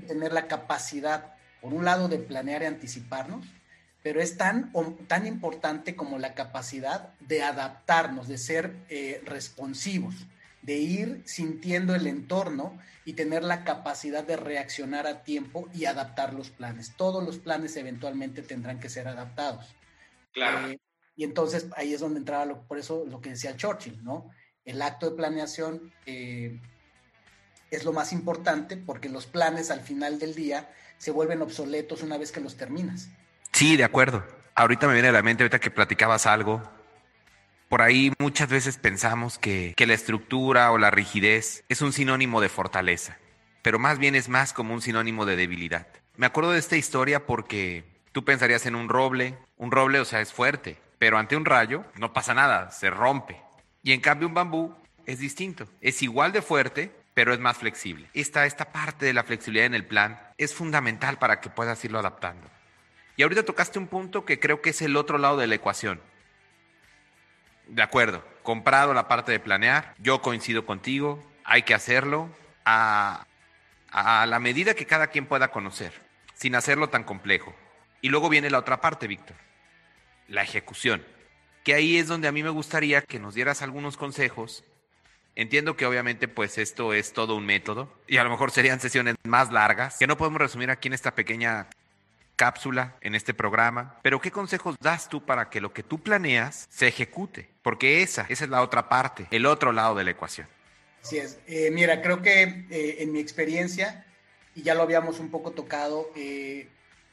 Tener 0.07 0.33
la 0.33 0.47
capacidad, 0.47 1.35
por 1.61 1.73
un 1.73 1.85
lado, 1.85 2.07
de 2.07 2.19
planear 2.19 2.63
y 2.63 2.65
anticiparnos, 2.65 3.45
pero 4.03 4.21
es 4.21 4.37
tan, 4.37 4.71
tan 5.07 5.25
importante 5.25 5.95
como 5.95 6.19
la 6.19 6.33
capacidad 6.33 7.13
de 7.19 7.41
adaptarnos, 7.41 8.27
de 8.27 8.37
ser 8.37 8.75
eh, 8.89 9.21
responsivos, 9.25 10.15
de 10.61 10.75
ir 10.75 11.21
sintiendo 11.25 11.95
el 11.95 12.07
entorno 12.07 12.77
y 13.05 13.13
tener 13.13 13.43
la 13.43 13.63
capacidad 13.63 14.23
de 14.23 14.37
reaccionar 14.37 15.07
a 15.07 15.23
tiempo 15.23 15.69
y 15.73 15.85
adaptar 15.85 16.33
los 16.33 16.49
planes. 16.49 16.93
Todos 16.95 17.23
los 17.23 17.37
planes 17.37 17.75
eventualmente 17.77 18.41
tendrán 18.41 18.79
que 18.79 18.89
ser 18.89 19.07
adaptados. 19.07 19.73
Claro. 20.33 20.67
Eh, 20.67 20.79
y 21.15 21.23
entonces 21.23 21.67
ahí 21.75 21.93
es 21.93 21.99
donde 21.99 22.19
entraba, 22.19 22.45
lo, 22.45 22.61
por 22.63 22.79
eso 22.79 23.05
lo 23.05 23.21
que 23.21 23.31
decía 23.31 23.55
Churchill, 23.55 24.03
¿no? 24.03 24.31
El 24.65 24.81
acto 24.81 25.09
de 25.09 25.15
planeación 25.17 25.91
eh, 26.05 26.59
es 27.71 27.83
lo 27.83 27.93
más 27.93 28.13
importante 28.13 28.77
porque 28.77 29.09
los 29.09 29.25
planes 29.25 29.71
al 29.71 29.81
final 29.81 30.19
del 30.19 30.35
día 30.35 30.69
se 30.97 31.11
vuelven 31.11 31.41
obsoletos 31.41 32.01
una 32.01 32.17
vez 32.17 32.31
que 32.31 32.39
los 32.39 32.55
terminas. 32.55 33.09
Sí, 33.51 33.75
de 33.75 33.83
acuerdo. 33.83 34.25
Ahorita 34.55 34.87
me 34.87 34.93
viene 34.93 35.09
a 35.09 35.13
la 35.13 35.23
mente, 35.23 35.43
ahorita 35.43 35.59
que 35.59 35.71
platicabas 35.71 36.25
algo, 36.27 36.61
por 37.67 37.81
ahí 37.81 38.13
muchas 38.19 38.49
veces 38.49 38.77
pensamos 38.77 39.39
que, 39.39 39.73
que, 39.75 39.87
la 39.87 39.95
estructura 39.95 40.71
o 40.71 40.77
la 40.77 40.91
rigidez 40.91 41.63
es 41.69 41.81
un 41.81 41.91
sinónimo 41.91 42.39
de 42.39 42.49
fortaleza, 42.49 43.17
pero 43.63 43.79
más 43.79 43.97
bien 43.97 44.13
es 44.13 44.29
más 44.29 44.53
como 44.53 44.75
un 44.75 44.81
sinónimo 44.81 45.25
de 45.25 45.35
debilidad. 45.35 45.87
Me 46.15 46.27
acuerdo 46.27 46.51
de 46.51 46.59
esta 46.59 46.77
historia 46.77 47.25
porque 47.25 47.83
tú 48.11 48.23
pensarías 48.23 48.67
en 48.67 48.75
un 48.75 48.89
roble, 48.89 49.39
un 49.57 49.71
roble, 49.71 49.99
o 49.99 50.05
sea, 50.05 50.21
es 50.21 50.31
fuerte, 50.31 50.77
pero 50.99 51.17
ante 51.17 51.35
un 51.35 51.45
rayo 51.45 51.83
no 51.95 52.13
pasa 52.13 52.35
nada, 52.35 52.69
se 52.69 52.91
rompe. 52.91 53.41
Y 53.83 53.91
en 53.91 53.99
cambio 53.99 54.27
un 54.27 54.33
bambú 54.33 54.73
es 55.05 55.19
distinto, 55.19 55.67
es 55.81 56.01
igual 56.01 56.31
de 56.31 56.41
fuerte, 56.41 56.91
pero 57.13 57.33
es 57.33 57.39
más 57.39 57.57
flexible. 57.57 58.09
Esta, 58.13 58.45
esta 58.45 58.71
parte 58.71 59.05
de 59.05 59.13
la 59.13 59.23
flexibilidad 59.23 59.65
en 59.65 59.75
el 59.75 59.85
plan 59.85 60.19
es 60.37 60.53
fundamental 60.53 61.19
para 61.19 61.41
que 61.41 61.49
puedas 61.49 61.83
irlo 61.83 61.99
adaptando. 61.99 62.49
Y 63.17 63.23
ahorita 63.23 63.43
tocaste 63.43 63.77
un 63.77 63.87
punto 63.87 64.25
que 64.25 64.39
creo 64.39 64.61
que 64.61 64.71
es 64.71 64.81
el 64.81 64.95
otro 64.95 65.17
lado 65.17 65.37
de 65.37 65.47
la 65.47 65.55
ecuación. 65.55 66.01
De 67.67 67.83
acuerdo, 67.83 68.25
comprado 68.41 68.93
la 68.93 69.07
parte 69.07 69.31
de 69.31 69.39
planear, 69.39 69.93
yo 69.99 70.21
coincido 70.21 70.65
contigo, 70.65 71.23
hay 71.43 71.63
que 71.63 71.73
hacerlo 71.73 72.29
a, 72.65 73.27
a 73.91 74.25
la 74.25 74.39
medida 74.39 74.73
que 74.73 74.85
cada 74.85 75.07
quien 75.07 75.27
pueda 75.27 75.51
conocer, 75.51 75.93
sin 76.33 76.55
hacerlo 76.55 76.89
tan 76.89 77.03
complejo. 77.03 77.53
Y 78.01 78.09
luego 78.09 78.29
viene 78.29 78.49
la 78.49 78.59
otra 78.59 78.81
parte, 78.81 79.07
Víctor, 79.07 79.35
la 80.27 80.41
ejecución. 80.41 81.03
Que 81.63 81.73
ahí 81.73 81.97
es 81.97 82.07
donde 82.07 82.27
a 82.27 82.31
mí 82.31 82.43
me 82.43 82.49
gustaría 82.49 83.01
que 83.01 83.19
nos 83.19 83.35
dieras 83.35 83.61
algunos 83.61 83.97
consejos. 83.97 84.63
Entiendo 85.35 85.75
que 85.75 85.85
obviamente 85.85 86.27
pues 86.27 86.57
esto 86.57 86.93
es 86.93 87.13
todo 87.13 87.35
un 87.35 87.45
método 87.45 87.91
y 88.07 88.17
a 88.17 88.23
lo 88.23 88.29
mejor 88.29 88.51
serían 88.51 88.79
sesiones 88.79 89.15
más 89.23 89.51
largas, 89.51 89.97
que 89.97 90.05
no 90.05 90.17
podemos 90.17 90.39
resumir 90.39 90.69
aquí 90.69 90.87
en 90.89 90.93
esta 90.93 91.15
pequeña 91.15 91.67
cápsula 92.35 92.95
en 93.01 93.15
este 93.15 93.33
programa, 93.33 93.99
pero 94.01 94.19
¿qué 94.19 94.31
consejos 94.31 94.75
das 94.79 95.09
tú 95.09 95.25
para 95.25 95.49
que 95.49 95.61
lo 95.61 95.73
que 95.73 95.83
tú 95.83 95.99
planeas 96.01 96.67
se 96.69 96.87
ejecute? 96.87 97.49
Porque 97.61 98.01
esa, 98.01 98.25
esa 98.29 98.43
es 98.43 98.49
la 98.49 98.61
otra 98.61 98.89
parte, 98.89 99.27
el 99.31 99.45
otro 99.45 99.71
lado 99.71 99.95
de 99.95 100.03
la 100.03 100.11
ecuación. 100.11 100.47
Así 101.03 101.17
es. 101.17 101.39
Eh, 101.47 101.69
mira, 101.71 102.01
creo 102.01 102.21
que 102.21 102.43
eh, 102.69 102.97
en 102.99 103.11
mi 103.11 103.19
experiencia, 103.19 104.05
y 104.55 104.63
ya 104.63 104.73
lo 104.75 104.83
habíamos 104.83 105.19
un 105.19 105.29
poco 105.29 105.51
tocado, 105.51 106.09
eh, 106.15 106.67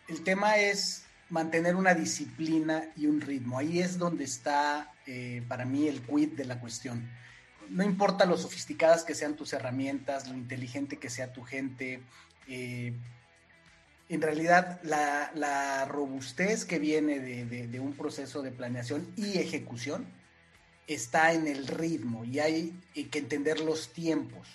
el 0.08 0.22
tema 0.22 0.58
es 0.58 1.06
mantener 1.30 1.76
una 1.76 1.94
disciplina 1.94 2.84
y 2.96 3.06
un 3.06 3.20
ritmo. 3.20 3.58
Ahí 3.58 3.80
es 3.80 3.98
donde 3.98 4.24
está 4.24 4.92
para 5.48 5.64
mí 5.64 5.88
el 5.88 6.02
quid 6.02 6.32
de 6.32 6.44
la 6.44 6.60
cuestión. 6.60 7.08
No 7.68 7.82
importa 7.82 8.26
lo 8.26 8.36
sofisticadas 8.36 9.04
que 9.04 9.14
sean 9.14 9.34
tus 9.34 9.52
herramientas, 9.52 10.28
lo 10.28 10.34
inteligente 10.34 10.98
que 10.98 11.10
sea 11.10 11.32
tu 11.32 11.42
gente, 11.42 12.02
en 14.10 14.20
realidad 14.20 14.80
la, 14.82 15.86
robustez 15.88 16.64
que 16.64 16.80
viene 16.80 17.20
de, 17.20 17.80
un 17.80 17.92
proceso 17.94 18.42
de 18.42 18.50
planeación 18.50 19.06
y 19.16 19.38
ejecución 19.38 20.04
está 20.88 21.32
en 21.32 21.46
el 21.46 21.68
ritmo 21.68 22.24
y 22.24 22.40
hay 22.40 22.74
que 23.10 23.20
entender 23.20 23.60
los 23.60 23.92
tiempos. 23.92 24.48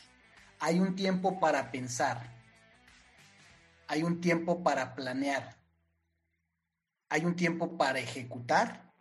Hay 0.60 0.80
un 0.82 0.96
tiempo 0.96 1.40
para 1.40 1.72
pensar, 1.72 2.34
hay 3.88 4.04
un 4.04 4.20
tiempo 4.20 4.62
para 4.62 4.94
planear, 4.94 5.56
hay 7.16 7.24
un 7.24 7.38
tiempo 7.38 7.78
para 7.78 8.00
ejecutar 8.00 8.94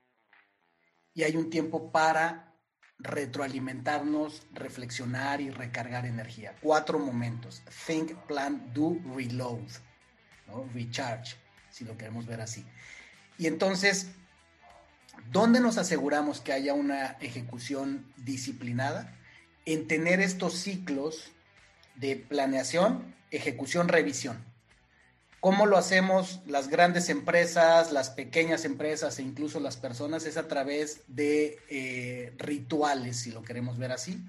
y 1.15 1.25
hay 1.25 1.37
un 1.37 1.51
tiempo 1.51 1.91
para 1.91 2.55
retroalimentarnos, 2.99 4.47
reflexionar 4.53 5.41
y 5.41 5.51
recargar 5.51 6.07
energía. 6.07 6.55
Cuatro 6.63 7.01
momentos. 7.01 7.65
Think, 7.87 8.13
plan, 8.29 8.73
do, 8.73 8.97
reload. 9.17 9.67
Recharge, 10.73 11.35
si 11.71 11.85
lo 11.85 11.97
queremos 11.97 12.27
ver 12.27 12.41
así. 12.41 12.65
Y 13.37 13.49
entonces, 13.49 14.13
¿dónde 15.33 15.59
nos 15.59 15.77
aseguramos 15.77 16.41
que 16.41 16.53
haya 16.53 16.73
una 16.73 17.17
ejecución 17.21 18.13
disciplinada? 18.19 19.19
En 19.67 19.89
tener 19.89 20.21
estos 20.21 20.55
ciclos 20.55 21.33
de 21.97 22.15
planeación, 22.15 23.17
ejecución, 23.33 23.89
revisión. 23.89 24.54
¿Cómo 25.45 25.67
lo 25.67 25.77
hacemos 25.77 26.41
las 26.47 26.69
grandes 26.69 27.11
empresas, 27.11 27.93
las 27.93 28.09
pequeñas 28.09 28.65
empresas 28.65 29.19
e 29.19 29.23
incluso 29.23 29.61
las 29.61 29.77
personas? 29.77 30.25
Es 30.25 30.39
a 30.39 30.49
través 30.49 31.03
de 31.07 31.59
eh, 31.69 32.33
rituales, 32.39 33.19
si 33.19 33.31
lo 33.31 33.43
queremos 33.43 33.77
ver 33.77 33.93
así, 33.93 34.25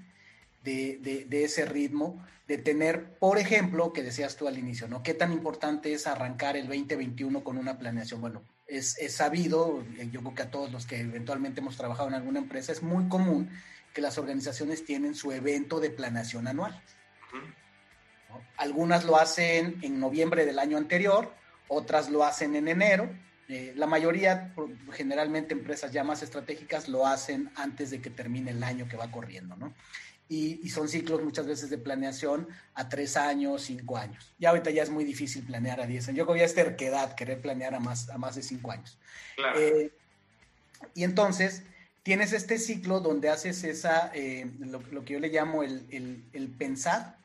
de, 0.62 1.26
ese 1.30 1.64
ritmo, 1.64 2.22
de 2.46 2.58
tener, 2.58 3.14
por 3.18 3.38
ejemplo, 3.38 3.94
que 3.94 4.02
decías 4.02 4.36
tú 4.36 4.46
al 4.46 4.58
inicio, 4.58 4.88
¿no? 4.88 5.02
¿Qué 5.02 5.14
tan 5.14 5.32
importante 5.32 5.94
es 5.94 6.06
arrancar 6.06 6.54
el 6.54 6.66
2021 6.66 7.42
con 7.42 7.56
una 7.56 7.78
planeación? 7.78 8.20
Bueno, 8.20 8.42
es, 8.66 8.98
sabido, 9.08 9.82
eh, 9.96 10.10
yo 10.12 10.20
creo 10.20 10.34
que 10.34 10.42
a 10.42 10.50
todos 10.50 10.70
los 10.70 10.84
que 10.84 11.00
eventualmente 11.00 11.60
hemos 11.62 11.78
trabajado 11.78 12.08
en 12.10 12.14
alguna 12.16 12.40
empresa, 12.40 12.72
es 12.72 12.82
muy 12.82 13.08
común 13.08 13.48
que 13.94 14.02
las 14.02 14.18
organizaciones 14.18 14.84
tienen 14.84 15.14
su 15.14 15.32
evento 15.32 15.80
de 15.80 15.88
planeación 15.88 16.46
anual. 16.46 16.78
Algunas 18.56 19.04
lo 19.04 19.16
hacen 19.16 19.78
en 19.82 20.00
noviembre 20.00 20.46
del 20.46 20.58
año 20.58 20.76
anterior, 20.76 21.32
otras 21.68 22.10
lo 22.10 22.24
hacen 22.24 22.56
en 22.56 22.68
enero. 22.68 23.08
Eh, 23.48 23.72
la 23.76 23.86
mayoría, 23.86 24.54
generalmente 24.92 25.54
empresas 25.54 25.92
ya 25.92 26.02
más 26.04 26.22
estratégicas, 26.22 26.88
lo 26.88 27.06
hacen 27.06 27.50
antes 27.54 27.90
de 27.90 28.00
que 28.00 28.10
termine 28.10 28.50
el 28.50 28.62
año 28.62 28.88
que 28.88 28.96
va 28.96 29.10
corriendo, 29.10 29.56
¿no? 29.56 29.72
y, 30.28 30.68
son 30.70 30.88
ciclos 30.88 31.22
muchas 31.22 31.46
veces 31.46 31.70
de 31.70 31.78
planeación 31.78 32.48
a 32.74 32.88
tres 32.88 33.16
años, 33.16 33.62
cinco 33.62 33.96
años. 33.96 34.34
Ya 34.38 34.50
ahorita 34.50 34.70
ya 34.70 34.82
es 34.82 34.90
muy 34.90 35.04
difícil 35.04 35.44
planear 35.44 35.80
a 35.80 35.86
diez 35.86 36.08
años. 36.08 36.18
Yo 36.18 36.24
creo 36.24 36.34
que 36.34 36.40
ya 36.40 36.46
es 36.46 36.54
terquedad 36.54 37.14
querer 37.14 37.40
planear 37.40 37.74
a 37.74 37.80
más, 37.80 38.08
a 38.10 38.18
más 38.18 38.34
de 38.34 38.42
cinco 38.42 38.72
años. 38.72 38.98
Eh, 39.56 39.92
y 40.94 41.04
entonces 41.04 41.62
tienes 42.02 42.32
este 42.32 42.58
ciclo 42.58 43.00
donde 43.00 43.28
haces 43.28 43.62
esa, 43.64 44.10
eh, 44.14 44.50
lo, 44.58 45.04
que 45.04 45.14
yo 45.14 45.20
le 45.20 45.28
llamo 45.28 45.62
el, 45.62 45.86
el, 45.90 46.24
el, 46.32 46.48
pensar, 46.48 47.15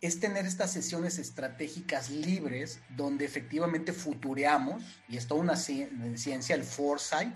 es 0.00 0.18
tener 0.18 0.46
estas 0.46 0.72
sesiones 0.72 1.18
estratégicas 1.18 2.10
libres 2.10 2.80
donde 2.96 3.24
efectivamente 3.24 3.92
futureamos, 3.92 4.82
y 5.08 5.16
es 5.16 5.26
toda 5.26 5.40
una 5.40 5.56
ciencia, 5.56 6.54
el 6.54 6.64
foresight, 6.64 7.34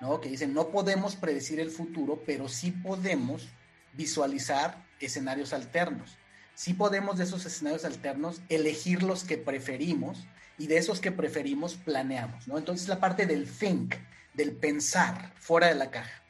¿no? 0.00 0.20
que 0.20 0.30
dicen, 0.30 0.54
no 0.54 0.70
podemos 0.70 1.16
predecir 1.16 1.60
el 1.60 1.70
futuro, 1.70 2.22
pero 2.24 2.48
sí 2.48 2.70
podemos 2.70 3.48
visualizar 3.92 4.86
escenarios 5.00 5.52
alternos. 5.52 6.16
Si 6.54 6.72
podemos 6.74 7.18
de 7.18 7.24
esos 7.24 7.44
escenarios 7.44 7.84
alternos 7.84 8.40
elegir 8.48 9.02
los 9.02 9.24
que 9.24 9.36
preferimos 9.36 10.26
y 10.56 10.66
de 10.66 10.78
esos 10.78 11.00
que 11.00 11.12
preferimos 11.12 11.74
planeamos, 11.74 12.48
¿no? 12.48 12.58
Entonces 12.58 12.88
la 12.88 12.98
parte 12.98 13.26
del 13.26 13.48
think, 13.48 13.94
del 14.34 14.52
pensar 14.56 15.34
fuera 15.36 15.68
de 15.68 15.74
la 15.74 15.90
caja. 15.90 16.22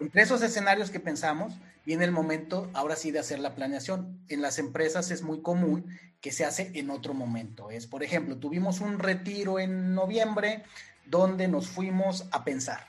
Entre 0.00 0.22
esos 0.22 0.42
escenarios 0.42 0.90
que 0.90 1.00
pensamos, 1.00 1.54
viene 1.84 2.04
el 2.04 2.12
momento 2.12 2.70
ahora 2.74 2.96
sí 2.96 3.10
de 3.10 3.18
hacer 3.18 3.38
la 3.38 3.54
planeación. 3.54 4.20
En 4.28 4.42
las 4.42 4.58
empresas 4.58 5.10
es 5.10 5.22
muy 5.22 5.42
común 5.42 5.98
que 6.20 6.32
se 6.32 6.44
hace 6.44 6.70
en 6.74 6.90
otro 6.90 7.14
momento. 7.14 7.70
Es, 7.70 7.86
por 7.86 8.02
ejemplo, 8.02 8.36
tuvimos 8.36 8.80
un 8.80 8.98
retiro 8.98 9.58
en 9.58 9.94
noviembre 9.94 10.64
donde 11.06 11.48
nos 11.48 11.68
fuimos 11.68 12.26
a 12.30 12.44
pensar 12.44 12.86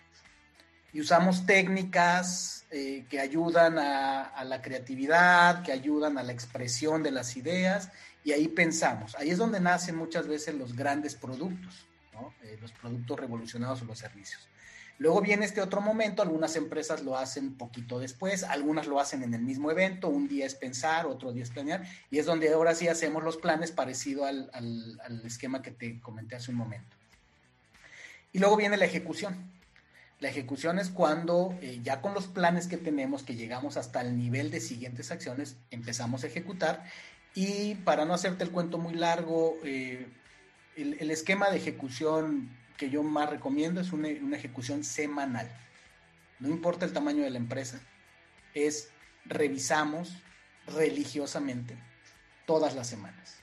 y 0.92 1.02
usamos 1.02 1.46
técnicas 1.46 2.66
eh, 2.72 3.06
que 3.10 3.20
ayudan 3.20 3.78
a, 3.78 4.44
la 4.44 4.62
creatividad, 4.62 5.64
que 5.64 5.72
ayudan 5.72 6.18
a 6.18 6.24
la 6.24 6.32
expresión 6.32 7.04
de 7.04 7.12
las 7.12 7.38
ideas, 7.38 7.92
y 8.24 8.32
ahí 8.32 8.48
pensamos. 8.48 9.16
Ahí 9.16 9.30
es 9.30 9.38
donde 9.38 9.60
nacen 9.60 9.96
muchas 9.96 10.28
veces 10.28 10.56
los 10.56 10.76
grandes 10.76 11.16
productos, 11.16 11.88
eh, 12.44 12.58
los 12.62 12.72
productos 12.72 13.20
revolucionados 13.20 13.82
o 13.82 13.86
los 13.86 14.00
servicios. 14.00 14.48
Luego 15.00 15.22
viene 15.22 15.46
este 15.46 15.62
otro 15.62 15.82
momento, 15.82 16.22
algunas 16.22 16.56
empresas 16.56 17.02
lo 17.02 17.18
hacen 17.18 17.56
poquito 17.58 18.00
después, 18.00 18.44
algunas 18.44 18.86
lo 18.86 19.00
hacen 19.00 19.24
en 19.24 19.34
el 19.34 19.42
mismo 19.42 19.72
evento, 19.72 20.10
un 20.10 20.28
día 20.28 20.46
es 20.46 20.54
pensar, 20.54 21.08
otro 21.08 21.32
día 21.32 21.44
es 21.44 21.50
planear, 21.50 21.84
y 22.12 22.20
es 22.20 22.28
donde 22.28 22.54
ahora 22.54 22.76
sí 22.76 22.88
hacemos 22.88 23.24
los 23.24 23.38
planes 23.38 23.72
parecido 23.72 24.26
al, 24.26 24.52
al 24.54 25.22
esquema 25.26 25.62
que 25.62 25.72
te 25.72 26.00
comenté 26.02 26.36
hace 26.36 26.52
un 26.52 26.58
momento. 26.58 26.96
Y 28.34 28.40
luego 28.40 28.58
viene 28.58 28.78
la 28.78 28.86
ejecución 28.86 29.50
la 30.20 30.28
ejecución 30.28 30.80
es 30.80 30.90
cuando 30.90 31.58
eh, 31.62 31.80
ya 31.82 32.02
con 32.02 32.14
los 32.14 32.28
planes 32.28 32.68
que 32.68 32.78
tenemos, 32.78 33.24
que 33.24 33.36
llegamos 33.36 33.78
hasta 33.78 34.02
el 34.02 34.18
nivel 34.18 34.52
de 34.52 34.60
siguientes 34.60 35.12
acciones, 35.12 35.56
empezamos 35.72 36.24
a 36.24 36.28
ejecutar. 36.28 36.84
Y 37.36 37.76
para 37.76 38.04
no 38.04 38.14
hacerte 38.14 38.44
el 38.44 38.52
cuento 38.52 38.78
muy 38.78 38.96
largo, 38.96 39.56
eh, 39.64 40.08
el, 40.76 41.10
esquema 41.10 41.50
de 41.50 41.58
ejecución 41.58 42.50
que 42.80 42.90
yo 42.90 43.04
más 43.04 43.30
recomiendo 43.30 43.82
es 43.82 43.94
una, 43.94 44.08
una 44.08 44.38
ejecución 44.38 44.84
semanal. 44.84 45.48
No 46.40 46.48
importa 46.48 46.86
el 46.86 46.94
tamaño 46.94 47.24
de 47.24 47.30
la 47.30 47.38
empresa, 47.38 47.80
es 48.56 48.90
revisamos 49.26 50.16
religiosamente 50.66 51.78
todas 52.48 52.74
las 52.76 52.88
semanas. 52.88 53.36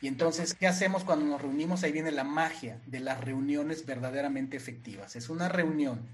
Y 0.00 0.08
entonces, 0.08 0.54
¿qué 0.54 0.66
hacemos 0.66 1.04
cuando 1.04 1.26
nos 1.26 1.40
reunimos? 1.40 1.84
Ahí 1.84 1.92
viene 1.92 2.10
la 2.10 2.24
magia 2.24 2.80
de 2.86 2.98
las 2.98 3.20
reuniones 3.20 3.86
verdaderamente 3.86 4.56
efectivas. 4.56 5.14
Es 5.14 5.28
una 5.28 5.48
reunión, 5.48 6.08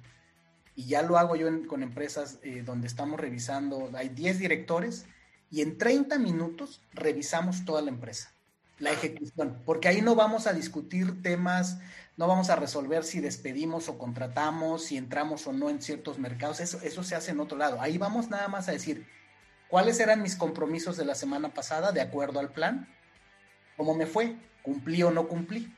y 0.74 0.84
ya 0.86 1.02
lo 1.02 1.16
hago 1.16 1.36
yo 1.36 1.48
con 1.66 1.82
empresas 1.82 2.38
eh, 2.42 2.62
donde 2.62 2.86
estamos 2.86 3.18
revisando, 3.18 3.90
hay 3.94 4.10
10 4.10 4.40
directores, 4.40 5.06
y 5.50 5.62
en 5.62 5.78
30 5.78 6.18
minutos 6.18 6.82
revisamos 6.92 7.64
toda 7.64 7.80
la 7.80 7.88
empresa, 7.88 8.34
la 8.78 8.92
ejecución, 8.92 9.60
porque 9.64 9.88
ahí 9.88 10.02
no 10.02 10.14
vamos 10.14 10.46
a 10.46 10.52
discutir 10.52 11.22
temas, 11.22 11.78
no 12.16 12.26
vamos 12.28 12.50
a 12.50 12.56
resolver 12.56 13.04
si 13.04 13.20
despedimos 13.20 13.88
o 13.88 13.98
contratamos, 13.98 14.84
si 14.84 14.96
entramos 14.96 15.46
o 15.46 15.52
no 15.52 15.70
en 15.70 15.82
ciertos 15.82 16.18
mercados, 16.18 16.60
eso, 16.60 16.80
eso 16.82 17.02
se 17.02 17.14
hace 17.14 17.32
en 17.32 17.40
otro 17.40 17.58
lado. 17.58 17.80
Ahí 17.80 17.98
vamos 17.98 18.30
nada 18.30 18.48
más 18.48 18.68
a 18.68 18.72
decir, 18.72 19.06
¿cuáles 19.68 19.98
eran 20.00 20.22
mis 20.22 20.36
compromisos 20.36 20.96
de 20.96 21.04
la 21.04 21.14
semana 21.14 21.54
pasada 21.54 21.92
de 21.92 22.00
acuerdo 22.00 22.40
al 22.40 22.52
plan? 22.52 22.88
cómo 23.78 23.94
me 23.94 24.06
fue, 24.06 24.36
cumplí 24.62 25.02
o 25.04 25.10
no 25.10 25.28
cumplí. 25.28 25.72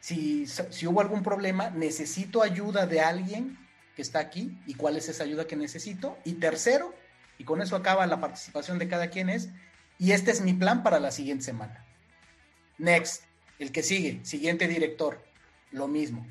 Si, 0.00 0.46
si 0.46 0.86
hubo 0.86 1.00
algún 1.00 1.22
problema, 1.22 1.70
necesito 1.70 2.42
ayuda 2.42 2.86
de 2.86 3.00
alguien 3.00 3.56
que 3.94 4.02
está 4.02 4.18
aquí 4.18 4.60
y 4.66 4.74
cuál 4.74 4.96
es 4.96 5.08
esa 5.08 5.22
ayuda 5.22 5.46
que 5.46 5.56
necesito. 5.56 6.18
Y 6.24 6.34
tercero, 6.34 6.92
y 7.38 7.44
con 7.44 7.62
eso 7.62 7.76
acaba 7.76 8.06
la 8.06 8.20
participación 8.20 8.78
de 8.78 8.88
cada 8.88 9.08
quien 9.08 9.30
es, 9.30 9.50
y 9.98 10.10
este 10.10 10.32
es 10.32 10.40
mi 10.40 10.52
plan 10.52 10.82
para 10.82 10.98
la 10.98 11.12
siguiente 11.12 11.44
semana. 11.44 11.86
Next, 12.82 13.22
el 13.60 13.70
que 13.70 13.84
sigue, 13.84 14.18
siguiente 14.24 14.66
director, 14.66 15.22
lo 15.70 15.86
mismo. 15.86 16.26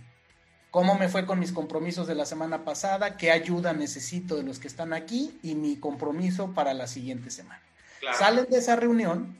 ¿Cómo 0.69 0.95
me 0.95 1.07
fue 1.07 1.25
con 1.25 1.39
mis 1.39 1.53
compromisos 1.53 2.07
de 2.07 2.15
la 2.15 2.25
semana 2.25 2.65
pasada? 2.65 3.15
¿Qué 3.15 3.31
ayuda 3.31 3.71
necesito 3.71 4.35
de 4.35 4.43
los 4.43 4.59
que 4.59 4.67
están 4.67 4.91
aquí? 4.91 5.39
Y 5.43 5.55
mi 5.55 5.77
compromiso 5.77 6.53
para 6.53 6.73
la 6.73 6.87
siguiente 6.87 7.31
semana. 7.31 7.61
Salen 8.19 8.47
de 8.49 8.57
esa 8.57 8.75
reunión 8.75 9.37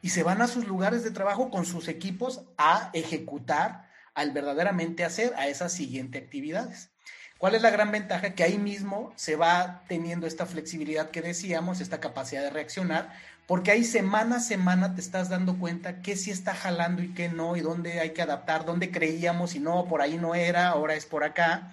y 0.00 0.10
se 0.10 0.22
van 0.22 0.40
a 0.40 0.46
sus 0.46 0.68
lugares 0.68 1.02
de 1.02 1.10
trabajo 1.10 1.50
con 1.50 1.66
sus 1.66 1.88
equipos 1.88 2.42
a 2.56 2.90
ejecutar, 2.92 3.90
al 4.14 4.30
verdaderamente 4.30 5.04
hacer 5.04 5.34
a 5.38 5.48
esas 5.48 5.72
siguientes 5.72 6.22
actividades. 6.22 6.90
¿Cuál 7.38 7.54
es 7.54 7.62
la 7.62 7.70
gran 7.70 7.92
ventaja? 7.92 8.34
Que 8.34 8.42
ahí 8.42 8.58
mismo 8.58 9.12
se 9.14 9.36
va 9.36 9.84
teniendo 9.86 10.26
esta 10.26 10.44
flexibilidad 10.44 11.10
que 11.10 11.22
decíamos, 11.22 11.80
esta 11.80 12.00
capacidad 12.00 12.42
de 12.42 12.50
reaccionar, 12.50 13.12
porque 13.46 13.70
ahí 13.70 13.84
semana 13.84 14.36
a 14.36 14.40
semana 14.40 14.94
te 14.94 15.00
estás 15.00 15.28
dando 15.28 15.56
cuenta 15.56 16.02
qué 16.02 16.16
sí 16.16 16.32
está 16.32 16.54
jalando 16.54 17.00
y 17.02 17.14
qué 17.14 17.28
no, 17.28 17.56
y 17.56 17.60
dónde 17.60 18.00
hay 18.00 18.10
que 18.10 18.22
adaptar, 18.22 18.64
dónde 18.64 18.90
creíamos 18.90 19.54
y 19.54 19.60
no, 19.60 19.86
por 19.86 20.02
ahí 20.02 20.18
no 20.18 20.34
era, 20.34 20.68
ahora 20.68 20.94
es 20.94 21.06
por 21.06 21.22
acá. 21.22 21.72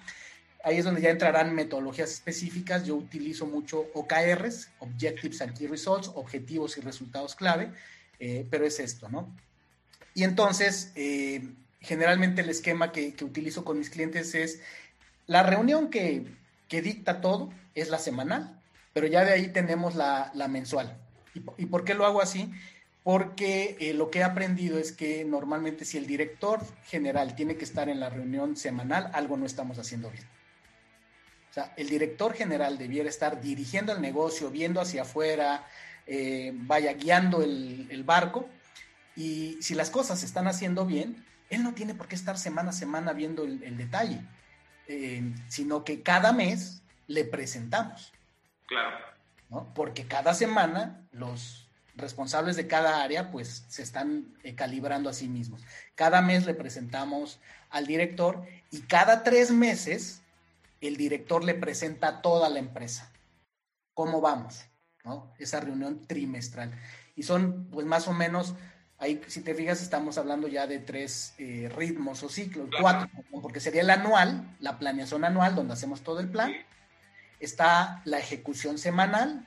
Ahí 0.62 0.78
es 0.78 0.84
donde 0.84 1.02
ya 1.02 1.10
entrarán 1.10 1.54
metodologías 1.54 2.10
específicas. 2.10 2.86
Yo 2.86 2.96
utilizo 2.96 3.46
mucho 3.46 3.86
OKRs, 3.92 4.70
Objectives 4.78 5.42
and 5.42 5.56
Key 5.56 5.66
Results, 5.66 6.10
objetivos 6.14 6.78
y 6.78 6.80
resultados 6.80 7.34
clave, 7.34 7.72
eh, 8.20 8.46
pero 8.50 8.66
es 8.66 8.80
esto, 8.80 9.08
¿no? 9.08 9.28
Y 10.14 10.24
entonces, 10.24 10.92
eh, 10.94 11.46
generalmente 11.80 12.40
el 12.40 12.48
esquema 12.48 12.90
que, 12.90 13.14
que 13.14 13.24
utilizo 13.24 13.64
con 13.64 13.78
mis 13.78 13.90
clientes 13.90 14.34
es 14.34 14.60
la 15.26 15.42
reunión 15.42 15.90
que, 15.90 16.24
dicta 16.70 17.20
todo 17.20 17.50
es 17.74 17.90
la 17.90 17.98
semanal, 17.98 18.60
pero 18.92 19.06
ya 19.06 19.24
de 19.24 19.32
ahí 19.32 19.48
tenemos 19.48 19.94
la, 19.94 20.30
mensual. 20.48 20.96
¿Y, 21.58 21.66
por 21.66 21.84
qué 21.84 21.94
lo 21.94 22.06
hago 22.06 22.22
así? 22.22 22.52
Porque 23.02 23.76
eh, 23.80 23.94
lo 23.94 24.10
que 24.10 24.20
he 24.20 24.24
aprendido 24.24 24.78
es 24.78 24.92
que 24.92 25.24
normalmente 25.24 25.84
si 25.84 25.98
el 25.98 26.06
director 26.06 26.60
general 26.84 27.34
tiene 27.34 27.56
que 27.56 27.64
estar 27.64 27.88
en 27.88 28.00
la 28.00 28.08
reunión 28.08 28.56
semanal, 28.56 29.10
algo 29.12 29.36
no 29.36 29.46
estamos 29.46 29.78
haciendo 29.78 30.10
bien. 30.10 30.24
O 31.50 31.54
sea, 31.54 31.72
el 31.76 31.88
director 31.88 32.34
general 32.34 32.78
debiera 32.78 33.08
estar 33.08 33.40
dirigiendo 33.40 33.92
el 33.92 34.00
negocio, 34.00 34.50
viendo 34.50 34.80
hacia 34.80 35.02
afuera, 35.02 35.66
eh, 36.06 36.52
vaya 36.54 36.92
guiando 36.92 37.42
el, 37.42 38.02
barco. 38.04 38.48
Y 39.14 39.56
si 39.60 39.74
las 39.74 39.90
cosas 39.90 40.20
se 40.20 40.26
están 40.26 40.46
haciendo 40.46 40.84
bien, 40.84 41.24
él 41.48 41.62
no 41.62 41.74
tiene 41.74 41.94
por 41.94 42.08
qué 42.08 42.14
estar 42.14 42.38
semana 42.38 42.70
a 42.70 42.72
semana 42.72 43.12
viendo 43.12 43.44
el 43.44 43.76
detalle. 43.76 44.20
Eh, 44.88 45.34
sino 45.48 45.84
que 45.84 46.02
cada 46.02 46.32
mes 46.32 46.82
le 47.06 47.24
presentamos. 47.24 48.12
Claro. 48.66 48.96
Porque 49.74 50.06
cada 50.06 50.34
semana 50.34 51.06
los 51.12 51.68
responsables 51.96 52.56
de 52.56 52.66
cada 52.66 53.02
área 53.02 53.30
pues 53.30 53.64
se 53.68 53.82
están 53.82 54.36
eh, 54.42 54.54
calibrando 54.54 55.08
a 55.08 55.14
sí 55.14 55.28
mismos. 55.28 55.62
Cada 55.94 56.20
mes 56.20 56.46
le 56.46 56.54
presentamos 56.54 57.40
al 57.70 57.86
director 57.86 58.44
y 58.70 58.80
cada 58.82 59.22
tres 59.22 59.50
meses 59.50 60.22
el 60.80 60.96
director 60.96 61.42
le 61.42 61.54
presenta 61.54 62.08
a 62.08 62.22
toda 62.22 62.48
la 62.48 62.58
empresa. 62.58 63.10
¿Cómo 63.94 64.20
vamos? 64.20 64.66
¿No? 65.04 65.32
Esa 65.38 65.60
reunión 65.60 66.06
trimestral. 66.06 66.72
Y 67.14 67.22
son 67.22 67.68
pues 67.70 67.86
más 67.86 68.08
o 68.08 68.12
menos 68.12 68.54
Ahí, 68.98 69.20
si 69.26 69.42
te 69.42 69.54
fijas, 69.54 69.82
estamos 69.82 70.16
hablando 70.16 70.48
ya 70.48 70.66
de 70.66 70.78
tres 70.78 71.34
eh, 71.38 71.70
ritmos 71.74 72.22
o 72.22 72.30
ciclos, 72.30 72.70
cuatro, 72.80 73.10
porque 73.42 73.60
sería 73.60 73.82
el 73.82 73.90
anual, 73.90 74.56
la 74.58 74.78
planeación 74.78 75.24
anual, 75.24 75.54
donde 75.54 75.74
hacemos 75.74 76.00
todo 76.00 76.20
el 76.20 76.28
plan. 76.28 76.54
Está 77.38 78.00
la 78.06 78.18
ejecución 78.18 78.78
semanal, 78.78 79.46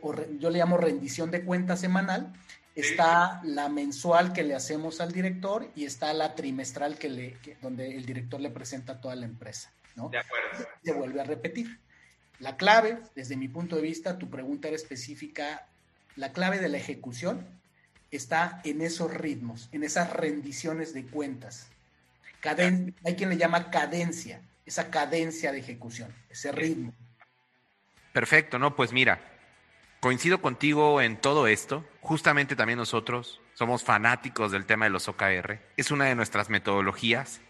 o 0.00 0.14
yo 0.38 0.50
le 0.50 0.58
llamo 0.58 0.76
rendición 0.76 1.30
de 1.30 1.44
cuenta 1.44 1.76
semanal. 1.76 2.32
Está 2.74 3.40
la 3.44 3.68
mensual 3.68 4.32
que 4.32 4.42
le 4.42 4.56
hacemos 4.56 5.00
al 5.00 5.12
director 5.12 5.70
y 5.76 5.84
está 5.84 6.12
la 6.12 6.34
trimestral 6.34 6.98
que 6.98 7.08
le, 7.08 7.38
donde 7.62 7.96
el 7.96 8.04
director 8.04 8.40
le 8.40 8.50
presenta 8.50 8.94
a 8.94 9.00
toda 9.00 9.14
la 9.14 9.26
empresa. 9.26 9.70
¿no? 9.94 10.08
De 10.08 10.18
acuerdo. 10.18 10.66
Se 10.82 10.92
vuelve 10.92 11.20
a 11.20 11.24
repetir. 11.24 11.78
La 12.40 12.56
clave, 12.56 12.98
desde 13.14 13.36
mi 13.36 13.46
punto 13.46 13.76
de 13.76 13.82
vista, 13.82 14.18
tu 14.18 14.28
pregunta 14.28 14.66
era 14.66 14.76
específica, 14.76 15.68
la 16.16 16.32
clave 16.32 16.58
de 16.58 16.68
la 16.68 16.78
ejecución 16.78 17.46
está 18.16 18.60
en 18.64 18.80
esos 18.80 19.12
ritmos, 19.12 19.68
en 19.72 19.84
esas 19.84 20.12
rendiciones 20.12 20.94
de 20.94 21.04
cuentas. 21.06 21.68
hay 23.04 23.16
quien 23.16 23.30
le 23.30 23.36
llama 23.36 23.70
cadencia, 23.70 24.40
esa 24.66 24.90
cadencia 24.90 25.52
de 25.52 25.58
ejecución, 25.58 26.14
ese 26.30 26.52
ritmo. 26.52 26.92
Perfecto, 28.12 28.58
¿no? 28.58 28.76
Pues 28.76 28.92
mira, 28.92 29.20
coincido 30.00 30.40
contigo 30.40 31.00
en 31.00 31.20
todo 31.20 31.46
esto. 31.46 31.84
Justamente 32.00 32.54
también 32.56 32.78
nosotros 32.78 33.40
somos 33.54 33.82
fanáticos 33.82 34.52
del 34.52 34.66
tema 34.66 34.84
de 34.84 34.90
los 34.90 35.08
OKR. 35.08 35.60
Es 35.76 35.90
una 35.90 36.04
de 36.04 36.14
nuestras 36.14 36.50
metodologías. 36.50 37.40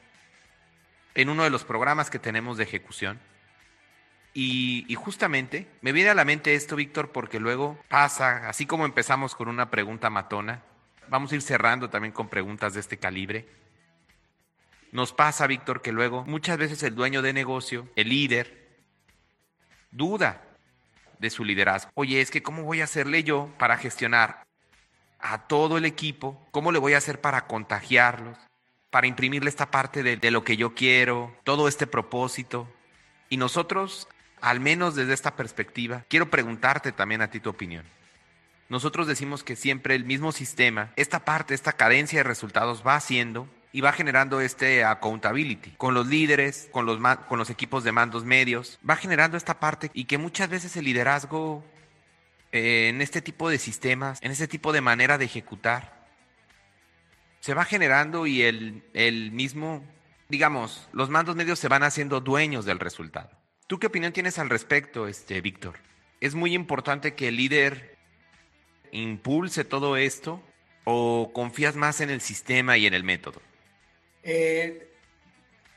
En 1.14 1.28
uno 1.28 1.44
de 1.44 1.50
los 1.50 1.64
programas 1.64 2.10
que 2.10 2.18
tenemos 2.18 2.56
de 2.56 2.64
ejecución, 2.64 3.20
y, 4.36 4.92
justamente 4.96 5.68
me 5.80 5.92
viene 5.92 6.10
a 6.10 6.14
la 6.14 6.24
mente 6.24 6.54
esto, 6.54 6.74
Víctor, 6.74 7.12
porque 7.12 7.38
luego 7.38 7.78
pasa, 7.88 8.48
así 8.48 8.66
como 8.66 8.84
empezamos 8.84 9.36
con 9.36 9.46
una 9.48 9.70
pregunta 9.70 10.10
matona, 10.10 10.62
vamos 11.08 11.30
a 11.30 11.36
ir 11.36 11.42
cerrando 11.42 11.88
también 11.88 12.12
con 12.12 12.28
preguntas 12.28 12.74
de 12.74 12.80
este 12.80 12.98
calibre. 12.98 13.46
Nos 14.90 15.12
pasa, 15.12 15.46
Víctor, 15.46 15.82
que 15.82 15.92
luego 15.92 16.24
muchas 16.24 16.58
veces 16.58 16.82
el 16.82 16.96
dueño 16.96 17.22
de 17.22 17.32
negocio, 17.32 17.88
el 17.94 18.08
líder, 18.08 18.68
duda 19.92 20.42
de 21.20 21.30
su 21.30 21.44
liderazgo. 21.44 21.92
Oye, 21.94 22.20
es 22.20 22.32
que 22.32 22.42
¿cómo 22.42 22.64
voy 22.64 22.80
a 22.80 22.84
hacerle 22.84 23.22
yo 23.22 23.52
para 23.56 23.76
gestionar 23.76 24.44
a 25.20 25.46
todo 25.46 25.78
el 25.78 25.84
equipo? 25.84 26.44
¿Cómo 26.50 26.72
le 26.72 26.80
voy 26.80 26.94
a 26.94 26.98
hacer 26.98 27.20
para 27.20 27.46
contagiarlos? 27.46 28.36
Para 28.90 29.06
imprimirle 29.06 29.48
esta 29.48 29.70
parte 29.70 30.02
de, 30.02 30.16
de 30.16 30.30
lo 30.32 30.42
que 30.42 30.56
yo 30.56 30.74
quiero, 30.74 31.36
todo 31.44 31.68
este 31.68 31.86
propósito. 31.86 32.68
Y 33.28 33.36
nosotros 33.36 34.08
al 34.44 34.60
menos 34.60 34.94
desde 34.94 35.14
esta 35.14 35.36
perspectiva, 35.36 36.04
quiero 36.08 36.28
preguntarte 36.28 36.92
también 36.92 37.22
a 37.22 37.30
ti 37.30 37.40
tu 37.40 37.48
opinión. 37.48 37.82
Nosotros 38.68 39.06
decimos 39.06 39.42
que 39.42 39.56
siempre 39.56 39.94
el 39.94 40.04
mismo 40.04 40.32
sistema, 40.32 40.92
esta 40.96 41.24
parte, 41.24 41.54
esta 41.54 41.72
cadencia 41.72 42.18
de 42.18 42.24
resultados 42.24 42.82
va 42.86 42.94
haciendo 42.94 43.48
y 43.72 43.80
va 43.80 43.92
generando 43.92 44.42
este 44.42 44.84
accountability 44.84 45.70
con 45.78 45.94
los 45.94 46.08
líderes, 46.08 46.68
con 46.72 46.84
los, 46.84 47.50
equipos 47.50 47.84
de 47.84 47.92
mandos 47.92 48.24
medios, 48.24 48.78
va 48.88 48.96
generando 48.96 49.38
esta 49.38 49.60
parte 49.60 49.90
y 49.94 50.04
que 50.04 50.18
muchas 50.18 50.50
veces 50.50 50.76
el 50.76 50.84
liderazgo 50.84 51.64
eh, 52.52 52.90
en 52.90 53.00
este 53.00 53.22
tipo 53.22 53.48
de 53.48 53.58
sistemas, 53.58 54.18
en 54.20 54.30
este 54.30 54.46
tipo 54.46 54.74
de 54.74 54.82
manera 54.82 55.16
de 55.16 55.24
ejecutar, 55.24 56.06
se 57.40 57.54
va 57.54 57.64
generando 57.64 58.26
y 58.26 58.42
el, 58.42 58.84
el 58.92 59.32
mismo, 59.32 59.82
digamos, 60.28 60.86
los 60.92 61.08
mandos 61.08 61.34
medios 61.34 61.58
se 61.58 61.68
van 61.68 61.82
haciendo 61.82 62.20
dueños 62.20 62.66
del 62.66 62.78
resultado. 62.78 63.30
¿Tú 63.66 63.78
qué 63.78 63.86
opinión 63.86 64.12
tienes 64.12 64.38
al 64.38 64.50
respecto, 64.50 65.08
este, 65.08 65.40
Víctor? 65.40 65.78
¿Es 66.20 66.34
muy 66.34 66.54
importante 66.54 67.14
que 67.14 67.28
el 67.28 67.36
líder 67.36 67.96
impulse 68.92 69.64
todo 69.64 69.96
esto 69.96 70.42
o 70.84 71.30
confías 71.32 71.74
más 71.74 72.00
en 72.00 72.10
el 72.10 72.20
sistema 72.20 72.76
y 72.76 72.86
en 72.86 72.92
el 72.92 73.04
método? 73.04 73.40
Eh, 74.22 74.90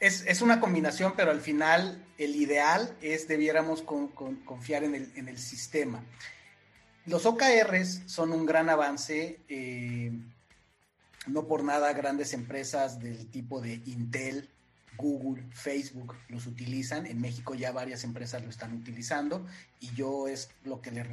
es, 0.01 0.41
una 0.41 0.59
combinación, 0.59 1.13
pero 1.15 1.31
al 1.31 1.39
final 1.39 2.05
el 2.17 2.35
ideal 2.35 2.95
es 3.01 3.27
debiéramos 3.27 3.81
confiar 3.81 4.83
en 4.83 4.93
el, 4.93 5.37
sistema. 5.37 6.03
Los 7.05 7.25
OKRs 7.25 8.03
son 8.05 8.33
un 8.33 8.45
gran 8.45 8.69
avance, 8.69 9.39
eh, 9.47 10.11
no 11.25 11.47
por 11.47 11.63
nada 11.63 11.93
grandes 11.93 12.33
empresas 12.33 12.99
del 12.99 13.31
tipo 13.31 13.61
de 13.61 13.81
Intel, 13.85 14.49
Google, 14.97 15.43
Facebook 15.51 16.15
los 16.27 16.47
utilizan. 16.47 17.05
En 17.05 17.21
México 17.21 17.55
ya 17.55 17.71
varias 17.71 18.03
empresas 18.03 18.43
lo 18.43 18.49
están 18.49 18.73
utilizando 18.73 19.45
y 19.79 19.93
yo 19.93 20.27
es 20.27 20.49
lo 20.63 20.81
que 20.81 20.91
le, 20.91 21.03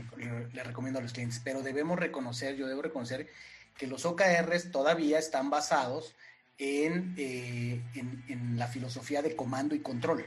recomiendo 0.65 0.99
a 0.99 1.03
los 1.03 1.13
clientes. 1.13 1.41
Pero 1.45 1.63
debemos 1.63 1.99
reconocer, 1.99 2.57
yo 2.57 2.67
debo 2.67 2.83
reconocer 2.83 3.29
que 3.77 3.87
los 3.87 4.05
OKRs 4.05 4.71
todavía 4.71 5.19
están 5.19 5.51
basados 5.51 6.15
en, 6.59 7.15
eh, 7.19 7.83
en, 7.95 8.59
la 8.59 8.69
filosofía 8.69 9.23
de 9.23 9.35
comando 9.35 9.75
y 9.75 9.81
control, 9.81 10.27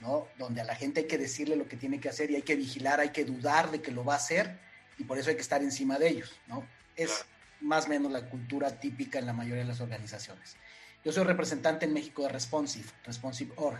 ¿no? 0.00 0.26
Donde 0.38 0.62
a 0.62 0.64
la 0.64 0.74
gente 0.74 1.00
hay 1.00 1.06
que 1.06 1.18
decirle 1.18 1.56
lo 1.56 1.68
que 1.68 1.76
tiene 1.76 2.00
que 2.00 2.08
hacer 2.08 2.30
y 2.30 2.36
hay 2.36 2.42
que 2.42 2.56
vigilar, 2.56 3.00
hay 3.00 3.10
que 3.10 3.24
dudar 3.24 3.70
de 3.70 3.82
que 3.82 3.92
lo 3.92 4.04
va 4.04 4.14
a 4.14 4.16
hacer 4.16 4.58
y 4.98 5.04
por 5.04 5.18
eso 5.18 5.30
hay 5.30 5.36
que 5.36 5.42
estar 5.42 5.62
encima 5.62 5.98
de 5.98 6.08
ellos, 6.08 6.32
¿no? 6.46 6.66
Es 6.96 7.24
más 7.60 7.86
o 7.86 7.88
menos 7.90 8.10
la 8.10 8.28
cultura 8.28 8.80
típica 8.80 9.18
en 9.18 9.26
la 9.26 9.32
mayoría 9.32 9.62
de 9.62 9.68
las 9.68 9.80
organizaciones. 9.80 10.56
Yo 11.04 11.12
soy 11.12 11.24
representante 11.24 11.86
en 11.86 11.94
México 11.94 12.22
de 12.22 12.28
Responsive, 12.28 12.88
Responsive.org. 13.04 13.78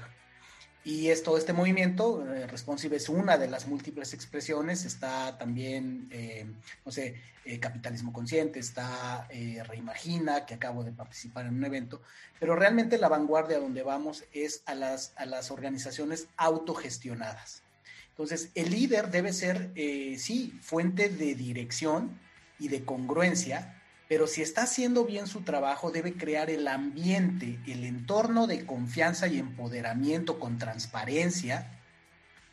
Y 0.82 1.08
es 1.08 1.22
todo 1.22 1.36
este 1.36 1.52
movimiento, 1.52 2.26
eh, 2.26 2.46
Responsive 2.46 2.96
es 2.96 3.10
una 3.10 3.36
de 3.36 3.48
las 3.48 3.66
múltiples 3.66 4.14
expresiones, 4.14 4.86
está 4.86 5.36
también, 5.36 6.08
eh, 6.10 6.46
no 6.86 6.90
sé, 6.90 7.20
eh, 7.44 7.60
Capitalismo 7.60 8.14
Consciente, 8.14 8.58
está 8.58 9.28
Reimagina, 9.28 10.46
que 10.46 10.54
acabo 10.54 10.82
de 10.82 10.92
participar 10.92 11.44
en 11.44 11.56
un 11.56 11.64
evento, 11.66 12.00
pero 12.38 12.56
realmente 12.56 12.96
la 12.96 13.08
vanguardia 13.08 13.58
donde 13.58 13.82
vamos 13.82 14.24
es 14.32 14.62
a 14.64 14.74
las, 14.74 15.12
a 15.16 15.26
las 15.26 15.50
organizaciones 15.50 16.28
autogestionadas. 16.38 17.62
Entonces, 18.08 18.50
el 18.54 18.70
líder 18.70 19.10
debe 19.10 19.34
ser, 19.34 19.72
sí, 20.18 20.58
fuente 20.62 21.10
de 21.10 21.34
dirección 21.34 22.18
y 22.58 22.68
de 22.68 22.84
congruencia, 22.84 23.79
pero 24.10 24.26
si 24.26 24.42
está 24.42 24.62
haciendo 24.62 25.04
bien 25.04 25.28
su 25.28 25.42
trabajo, 25.42 25.92
debe 25.92 26.14
crear 26.14 26.50
el 26.50 26.66
ambiente, 26.66 27.60
el 27.68 27.84
entorno 27.84 28.48
de 28.48 28.66
confianza 28.66 29.28
y 29.28 29.38
empoderamiento 29.38 30.40
con 30.40 30.58
transparencia 30.58 31.80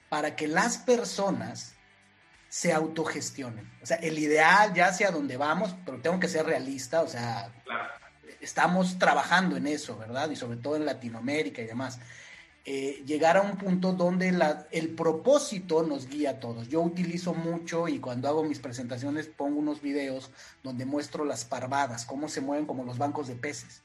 para 0.08 0.36
que 0.36 0.48
las 0.48 0.78
personas 0.78 1.74
se 2.48 2.74
autogestionen. 2.74 3.67
O 3.82 3.88
sea, 3.88 3.98
el 3.98 4.20
ideal 4.20 4.76
ya 4.76 4.89
hacia 4.89 5.10
donde 5.10 5.36
vamos, 5.36 5.76
pero 5.84 6.00
tengo 6.00 6.20
que 6.20 6.28
ser 6.28 6.46
realista, 6.46 7.02
o 7.02 7.08
sea, 7.08 7.52
estamos 8.39 9.00
trabajando 9.00 9.58
en 9.58 9.65
eso, 9.65 9.98
¿verdad? 9.98 10.30
Y 10.30 10.36
sobre 10.36 10.58
todo 10.60 10.76
en 10.76 10.86
Latinoamérica 10.86 11.63
y 11.63 11.65
demás. 11.65 11.98
Eh, 12.69 13.01
llegar 13.06 13.38
a 13.38 13.41
un 13.43 13.56
punto 13.56 13.93
donde 13.93 14.27
el 14.71 14.89
propósito 14.89 15.84
nos 15.84 16.10
guía 16.10 16.32
a 16.32 16.39
todos. 16.41 16.67
Yo 16.67 16.82
utilizo 16.82 17.34
mucho 17.34 17.88
y 17.88 17.99
cuando 17.99 18.27
hago 18.27 18.43
mis 18.43 18.60
presentaciones 18.60 19.27
pongo 19.27 19.60
unos 19.60 19.82
videos 19.82 20.32
donde 20.63 20.86
muestro 20.86 21.23
las 21.23 21.45
parvadas, 21.45 22.06
cómo 22.06 22.27
se 22.27 22.41
mueven 22.41 22.65
como 22.65 22.84
los 22.84 22.97
bancos 22.97 23.30
de 23.30 23.36
peces. 23.36 23.84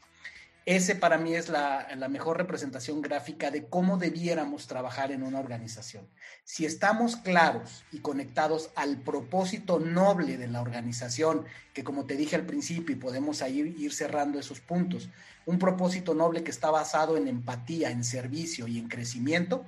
Ese 0.64 0.94
para 0.94 1.18
mí 1.18 1.34
es 1.34 1.48
la, 1.48 1.88
mejor 2.08 2.36
representación 2.36 3.02
gráfica 3.02 3.50
de 3.50 3.66
cómo 3.66 3.96
debiéramos 3.96 4.68
trabajar 4.68 5.10
en 5.10 5.24
una 5.24 5.40
organización. 5.40 6.08
Si 6.44 6.64
estamos 6.64 7.16
claros 7.16 7.84
y 7.90 7.98
conectados 7.98 8.70
al 8.76 8.98
propósito 8.98 9.80
noble 9.80 10.36
de 10.36 10.46
la 10.46 10.62
organización, 10.62 11.44
que 11.74 11.82
como 11.82 12.04
te 12.04 12.16
dije 12.16 12.36
al 12.36 12.46
principio 12.46 12.94
y 12.94 12.98
podemos 12.98 13.40
ir, 13.42 13.74
ir 13.78 13.92
cerrando 13.92 14.38
esos 14.38 14.60
puntos, 14.60 15.08
un 15.46 15.58
propósito 15.58 16.14
noble 16.14 16.44
que 16.44 16.52
está 16.52 16.70
basado 16.70 17.16
en 17.16 17.26
empatía, 17.26 17.90
en 17.90 18.04
servicio 18.04 18.68
y 18.68 18.78
en 18.78 18.88
crecimiento, 18.88 19.64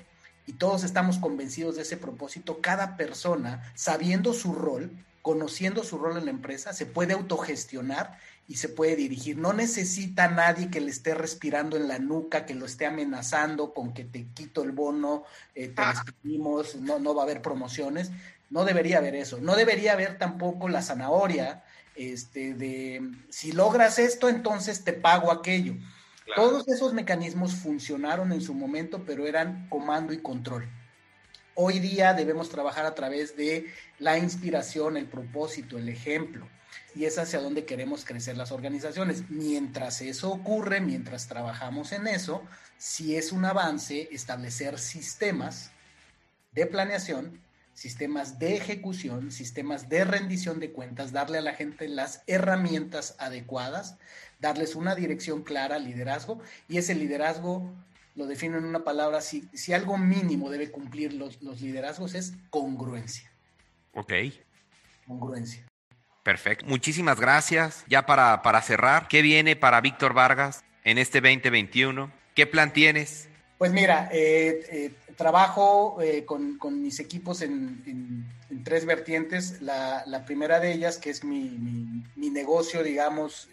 y 0.47 0.53
todos 0.53 0.85
estamos 0.85 1.19
convencidos 1.19 1.75
de 1.75 1.83
ese 1.83 1.97
propósito, 1.97 2.61
cada 2.61 2.97
persona, 2.97 3.73
sabiendo 3.75 4.33
su 4.33 4.53
rol, 4.53 4.93
conociendo 5.23 5.83
su 5.85 5.97
rol 5.97 6.19
en 6.19 6.27
la 6.27 6.31
empresa, 6.31 6.75
se 6.75 6.85
puede 6.85 7.15
autogestionar 7.15 8.19
y 8.47 8.57
se 8.57 8.69
puede 8.69 8.97
dirigir. 8.97 9.39
No 9.39 9.53
necesita 9.53 10.29
nadie 10.29 10.71
que 10.71 10.81
le 10.81 10.91
esté 10.91 11.15
respirando 11.15 11.77
en 11.77 11.89
la 11.89 11.99
nuca, 11.99 12.45
que 12.45 12.55
lo 12.55 12.67
esté 12.67 12.87
amenazando 12.87 13.73
con 13.73 13.95
que 13.95 14.05
te 14.05 14.27
quito 14.35 14.63
el 14.63 14.73
bono, 14.73 15.25
eh, 15.55 15.69
te 15.69 15.83
ah. 15.83 15.93
despedimos, 15.93 16.77
no, 16.77 16.99
no 16.99 17.15
va 17.15 17.23
a 17.23 17.25
haber 17.25 17.43
promociones. 17.43 18.11
No 18.51 18.65
debería 18.65 18.99
haber 18.99 19.15
eso. 19.15 19.39
No 19.41 19.57
debería 19.57 19.95
haber 19.95 20.19
tampoco 20.19 20.69
la 20.69 20.83
zanahoria 20.83 21.65
este, 21.97 22.55
de 22.55 23.03
si 23.31 23.53
logras 23.53 23.99
esto, 23.99 24.29
entonces 24.29 24.85
te 24.85 24.93
pago 24.93 25.33
aquello. 25.33 25.75
Todos 26.37 26.67
esos 26.69 26.95
mecanismos 26.95 27.55
funcionaron 27.55 28.33
en 28.33 28.41
su 28.41 28.55
momento, 28.55 29.05
pero 29.05 29.27
eran 29.27 29.69
comando 29.69 30.13
y 30.13 30.19
control. 30.19 30.69
Hoy 31.55 31.79
día 31.79 32.15
debemos 32.15 32.49
trabajar 32.49 32.87
a 32.87 32.95
través 32.95 33.37
de 33.37 33.67
la 33.99 34.19
inspiración, 34.19 34.97
el 34.97 35.07
propósito, 35.07 35.79
el 35.79 35.89
ejemplo 35.89 36.49
y 36.95 37.05
es 37.05 37.19
hacia 37.19 37.41
donde 37.41 37.65
queremos 37.65 38.05
crecer 38.05 38.37
las 38.37 38.53
organizaciones. 38.53 39.31
Mientras 39.31 40.01
eso 40.01 40.31
ocurre, 40.31 40.81
mientras 40.81 41.27
trabajamos 41.29 41.93
en 41.93 42.07
eso, 42.07 42.43
si 42.79 43.17
es 43.17 43.33
un 43.33 43.45
avance 43.45 44.09
establecer 44.13 44.79
sistemas 44.79 45.71
de 46.53 46.67
planeación, 46.67 47.41
sistemas 47.75 48.39
de 48.39 48.57
ejecución, 48.57 49.33
sistemas 49.33 49.89
de 49.89 50.05
rendición 50.05 50.61
de 50.61 50.71
cuentas, 50.71 51.13
darle 51.13 51.39
a 51.39 51.43
la 51.43 51.55
gente 51.55 51.89
las 51.89 52.23
herramientas 52.27 53.17
adecuadas, 53.19 53.97
darles 54.41 54.75
una 54.75 54.95
dirección 54.95 55.43
clara, 55.43 55.79
liderazgo, 55.79 56.41
y 56.69 56.79
ese 56.79 56.95
liderazgo 56.95 57.73
lo 58.15 58.27
defino 58.27 58.59
en 58.59 58.65
una 58.65 58.85
palabra, 58.85 59.21
si, 59.21 59.49
si 59.53 59.73
algo 59.73 59.99
mínimo 59.99 60.51
debe 60.51 60.71
cumplir 60.71 61.13
los, 61.15 61.43
los 61.43 61.61
liderazgos 61.61 62.15
es 62.15 62.35
congruencia. 62.51 63.31
Ok. 63.93 64.13
Congruencia. 65.07 65.67
Perfecto. 66.25 66.65
Muchísimas 66.67 67.21
gracias. 67.21 67.85
Ya 67.87 68.07
para, 68.07 68.43
para 68.43 68.63
cerrar, 68.63 69.07
¿qué 69.09 69.23
viene 69.23 69.55
para 69.55 69.81
Víctor 69.83 70.15
Vargas 70.15 70.65
en 70.83 70.99
este 70.99 71.21
2021? 71.21 72.11
¿Qué 72.35 72.47
plan 72.47 72.73
tienes? 72.73 73.29
Pues 73.59 73.73
mira, 73.73 74.09
eh, 74.11 74.65
eh, 74.71 74.91
trabajo 75.17 75.99
eh, 76.03 76.25
con, 76.25 76.59
mis 76.83 76.99
equipos 76.99 77.43
en, 77.43 78.27
tres 78.65 78.87
vertientes. 78.87 79.61
La, 79.61 80.25
primera 80.27 80.61
de 80.61 80.73
ellas, 80.73 80.97
que 80.97 81.11
es 81.11 81.23
mi, 81.25 82.03
mi 82.17 82.31
negocio, 82.31 82.83
digamos, 82.83 83.51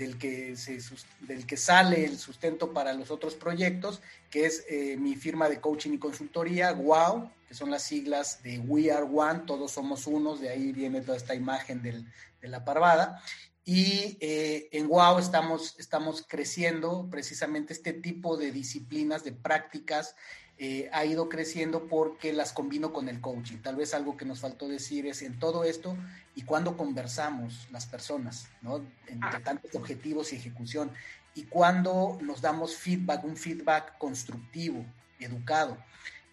del 0.00 0.16
que, 0.16 0.56
se, 0.56 0.78
del 1.20 1.46
que 1.46 1.58
sale 1.58 2.06
el 2.06 2.18
sustento 2.18 2.72
para 2.72 2.94
los 2.94 3.10
otros 3.10 3.34
proyectos, 3.34 4.00
que 4.30 4.46
es 4.46 4.64
eh, 4.70 4.96
mi 4.96 5.14
firma 5.14 5.50
de 5.50 5.60
coaching 5.60 5.92
y 5.92 5.98
consultoría, 5.98 6.72
WOW, 6.72 7.30
que 7.46 7.52
son 7.52 7.70
las 7.70 7.82
siglas 7.82 8.42
de 8.42 8.60
We 8.60 8.90
Are 8.90 9.04
One, 9.04 9.40
todos 9.40 9.72
somos 9.72 10.06
unos, 10.06 10.40
de 10.40 10.48
ahí 10.48 10.72
viene 10.72 11.02
toda 11.02 11.18
esta 11.18 11.34
imagen 11.34 11.82
del, 11.82 12.06
de 12.40 12.48
la 12.48 12.64
parvada. 12.64 13.22
Y 13.62 14.16
eh, 14.20 14.70
en 14.72 14.88
WOW 14.88 15.18
estamos, 15.18 15.78
estamos 15.78 16.24
creciendo 16.26 17.06
precisamente 17.10 17.74
este 17.74 17.92
tipo 17.92 18.38
de 18.38 18.52
disciplinas, 18.52 19.22
de 19.22 19.32
prácticas, 19.32 20.16
eh, 20.62 20.90
ha 20.92 21.06
ido 21.06 21.30
creciendo 21.30 21.88
porque 21.88 22.34
las 22.34 22.52
combino 22.52 22.92
con 22.92 23.08
el 23.08 23.22
coaching. 23.22 23.56
Tal 23.62 23.76
vez 23.76 23.94
algo 23.94 24.18
que 24.18 24.26
nos 24.26 24.40
faltó 24.40 24.68
decir 24.68 25.06
es 25.06 25.22
en 25.22 25.38
todo 25.38 25.64
esto 25.64 25.96
y 26.34 26.42
cuando 26.42 26.76
conversamos 26.76 27.66
las 27.72 27.86
personas, 27.86 28.46
¿no? 28.60 28.84
Entre 29.06 29.30
ah. 29.38 29.40
tantos 29.42 29.74
objetivos 29.74 30.34
y 30.34 30.36
ejecución, 30.36 30.90
y 31.34 31.44
cuando 31.44 32.18
nos 32.20 32.42
damos 32.42 32.76
feedback, 32.76 33.24
un 33.24 33.38
feedback 33.38 33.96
constructivo, 33.96 34.84
educado, 35.18 35.78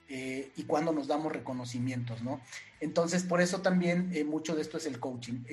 eh, 0.09 0.51
y 0.57 0.63
cuando 0.63 0.91
nos 0.91 1.07
damos 1.07 1.31
reconocimientos, 1.31 2.21
¿no? 2.21 2.41
Entonces, 2.81 3.23
por 3.23 3.39
eso 3.39 3.61
también 3.61 4.11
eh, 4.13 4.25
mucho 4.25 4.55
de 4.55 4.61
esto 4.61 4.75
es 4.75 4.87
el 4.87 4.99
coaching. 4.99 5.45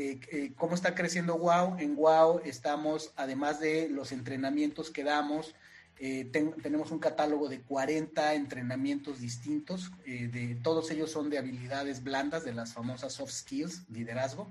¿Cómo 0.56 0.74
está 0.74 0.96
creciendo 0.96 1.36
WOW? 1.36 1.78
En 1.78 1.94
WOW 1.94 2.40
estamos, 2.44 3.12
además 3.14 3.60
de 3.60 3.88
los 3.88 4.10
entrenamientos 4.10 4.90
que 4.90 5.04
damos, 5.04 5.54
eh, 6.00 6.28
tenemos 6.62 6.90
un 6.90 6.98
catálogo 6.98 7.48
de 7.48 7.60
40 7.60 8.34
entrenamientos 8.34 9.20
distintos, 9.20 9.92
eh, 10.04 10.26
de, 10.26 10.56
todos 10.56 10.90
ellos 10.90 11.10
son 11.10 11.30
de 11.30 11.38
habilidades 11.38 12.02
blandas, 12.02 12.44
de 12.44 12.52
las 12.52 12.72
famosas 12.74 13.12
soft 13.12 13.32
skills, 13.32 13.88
liderazgo. 13.90 14.48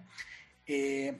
Eh, 0.67 1.19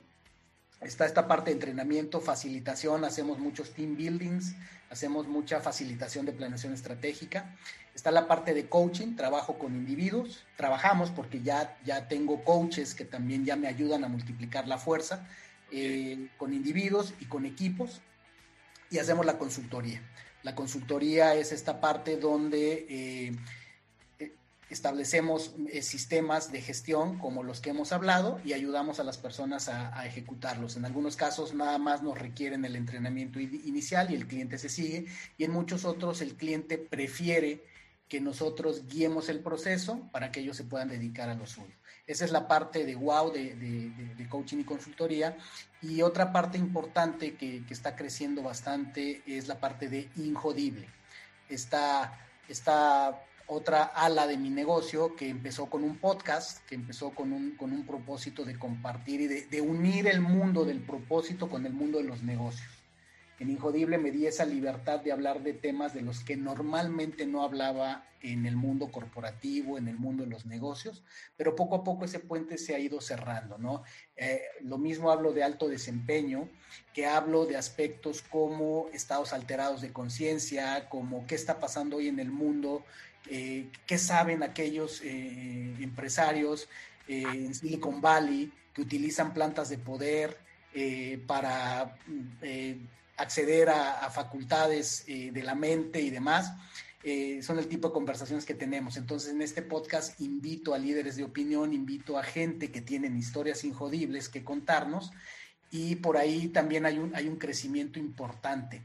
está 0.82 1.06
esta 1.06 1.28
parte 1.28 1.50
de 1.50 1.56
entrenamiento, 1.56 2.22
facilitación, 2.22 3.04
hacemos 3.04 3.38
muchos 3.38 3.72
team 3.72 3.98
buildings, 3.98 4.56
hacemos 4.90 5.28
mucha 5.28 5.60
facilitación 5.60 6.26
de 6.26 6.32
planeación 6.32 6.74
estratégica. 6.74 7.56
Está 7.94 8.10
la 8.10 8.26
parte 8.26 8.54
de 8.54 8.70
coaching, 8.70 9.16
trabajo 9.16 9.60
con 9.60 9.76
individuos, 9.76 10.46
trabajamos 10.56 11.12
porque 11.12 11.42
ya, 11.42 11.78
ya 11.86 12.08
tengo 12.08 12.44
coaches 12.46 12.96
que 12.96 13.06
también 13.06 13.46
ya 13.46 13.58
me 13.58 13.68
ayudan 13.68 14.04
a 14.06 14.08
multiplicar 14.08 14.68
la 14.68 14.78
fuerza, 14.78 15.28
con 16.38 16.54
individuos 16.54 17.16
y 17.20 17.26
con 17.26 17.48
equipos 17.48 18.00
y 18.94 19.00
hacemos 19.00 19.26
la 19.26 19.40
consultoría. 19.40 20.02
La 20.44 20.54
consultoría 20.54 21.34
es 21.34 21.52
esta 21.52 21.82
parte 21.82 22.18
donde 22.18 22.86
eh, 22.88 23.36
eh, 24.20 24.36
establecemos 24.70 25.56
eh, 25.72 25.82
sistemas 25.82 26.52
de 26.52 26.62
gestión 26.62 27.18
como 27.18 27.42
los 27.42 27.60
que 27.60 27.72
hemos 27.72 27.92
hablado 27.92 28.40
y 28.46 28.54
ayudamos 28.54 29.00
a 29.00 29.04
las 29.04 29.18
personas 29.18 29.68
a, 29.68 30.06
ejecutarlos. 30.06 30.78
En 30.78 30.86
algunos 30.86 31.16
casos 31.16 31.56
nada 31.56 31.80
más 31.80 32.04
nos 32.04 32.20
requieren 32.20 32.66
el 32.66 32.76
entrenamiento 32.76 33.40
inicial 33.40 34.12
y 34.12 34.16
el 34.16 34.28
cliente 34.28 34.60
se 34.60 34.70
sigue 34.70 35.08
y 35.40 35.44
en 35.44 35.52
muchos 35.52 35.86
otros 35.86 36.22
el 36.22 36.36
cliente 36.36 36.78
prefiere 36.78 37.64
que 38.14 38.22
nosotros 38.22 38.88
guiemos 38.88 39.28
el 39.28 39.40
proceso 39.40 40.08
para 40.12 40.32
que 40.32 40.42
ellos 40.42 40.56
se 40.56 40.64
puedan 40.64 40.88
dedicar 40.88 41.30
a 41.30 41.34
lo 41.34 41.48
suyo. 41.48 41.74
Esa 42.06 42.26
es 42.26 42.32
la 42.32 42.48
parte 42.48 42.86
de 42.86 42.94
wow 42.94 43.32
de, 43.32 44.28
coaching 44.30 44.60
y 44.60 44.64
consultoría. 44.64 45.36
Y 45.82 46.04
otra 46.04 46.32
parte 46.32 46.60
importante 46.60 47.34
que, 47.34 47.64
está 47.72 47.96
creciendo 47.96 48.44
bastante 48.44 49.24
es 49.26 49.48
la 49.48 49.60
parte 49.60 49.90
de 49.90 50.12
injodible. 50.18 50.88
Esta, 51.50 52.20
esta 52.48 53.20
otra 53.48 53.82
ala 53.86 54.28
de 54.28 54.38
mi 54.38 54.52
negocio 54.52 55.16
que 55.16 55.28
empezó 55.28 55.66
con 55.66 55.84
un 55.84 55.98
podcast, 55.98 56.64
que 56.68 56.76
empezó 56.76 57.16
con 57.16 57.34
un, 57.34 57.56
con 57.58 57.74
un 57.74 57.84
propósito 57.84 58.46
de 58.46 58.60
compartir 58.60 59.22
y 59.22 59.28
de 59.28 59.62
unir 59.62 60.06
el 60.06 60.22
mundo 60.22 60.66
del 60.66 60.82
propósito 60.82 61.50
con 61.50 61.66
el 61.66 61.74
mundo 61.74 61.98
de 61.98 62.04
los 62.04 62.22
negocios. 62.22 62.73
En 63.40 63.50
Injodible 63.50 63.98
me 63.98 64.12
di 64.12 64.28
esa 64.28 64.46
libertad 64.46 65.00
de 65.00 65.12
hablar 65.12 65.42
de 65.42 65.54
temas 65.54 65.94
de 65.94 66.02
los 66.02 66.24
que 66.24 66.38
normalmente 66.38 67.26
no 67.26 67.44
hablaba 67.44 68.06
en 68.24 68.46
el 68.46 68.56
mundo 68.56 68.90
corporativo, 68.90 69.78
en 69.78 69.88
el 69.88 69.98
mundo 69.98 70.24
de 70.24 70.30
los 70.30 70.46
negocios, 70.46 71.04
pero 71.36 71.56
poco 71.56 71.76
a 71.76 71.84
poco 71.84 72.06
ese 72.06 72.20
puente 72.20 72.58
se 72.58 72.74
ha 72.74 72.80
ido 72.80 73.02
cerrando, 73.02 73.58
¿no? 73.58 73.84
Eh, 74.16 74.42
lo 74.62 74.78
mismo 74.78 75.12
hablo 75.12 75.34
de 75.34 75.44
alto 75.44 75.68
desempeño, 75.68 76.48
que 76.94 77.06
hablo 77.06 77.46
de 77.46 77.58
aspectos 77.58 78.22
como 78.22 78.88
estados 78.94 79.34
alterados 79.34 79.82
de 79.82 79.92
conciencia, 79.92 80.88
como 80.88 81.28
qué 81.28 81.36
está 81.36 81.60
pasando 81.60 81.98
hoy 81.98 82.08
en 82.08 82.20
el 82.20 82.32
mundo, 82.32 82.86
eh, 83.30 83.68
qué 83.86 83.98
saben 83.98 84.42
aquellos 84.42 85.02
eh, 85.04 85.76
empresarios 85.80 86.70
en 87.06 87.54
Silicon 87.54 88.00
Valley 88.00 88.54
que 88.74 88.82
utilizan 88.82 89.34
plantas 89.34 89.68
de 89.68 89.78
poder 89.78 90.38
para 91.28 91.98
acceder 93.18 93.70
a, 93.70 94.10
facultades 94.10 95.04
eh, 95.08 95.32
de 95.32 95.44
la 95.44 95.56
mente 95.56 96.02
y 96.02 96.10
demás. 96.10 96.54
Eh, 97.04 97.42
son 97.44 97.60
el 97.60 97.68
tipo 97.68 97.90
de 97.90 97.94
conversaciones 97.94 98.46
que 98.46 98.54
tenemos. 98.54 98.96
Entonces, 98.96 99.32
en 99.32 99.42
este 99.42 99.62
podcast 99.62 100.20
invito 100.22 100.74
a 100.74 100.78
líderes 100.78 101.18
de 101.18 101.26
opinión, 101.26 101.74
invito 101.74 102.18
a 102.18 102.24
gente 102.24 102.72
que 102.72 102.82
tienen 102.82 103.18
historias 103.18 103.64
injodibles 103.66 104.30
que 104.30 104.44
contarnos 104.44 105.12
y 105.70 105.96
por 105.96 106.18
ahí 106.18 106.48
también 106.48 106.86
hay 106.86 107.00
un, 107.00 107.14
hay 107.16 107.28
un 107.28 107.38
crecimiento 107.38 108.00
importante 108.00 108.82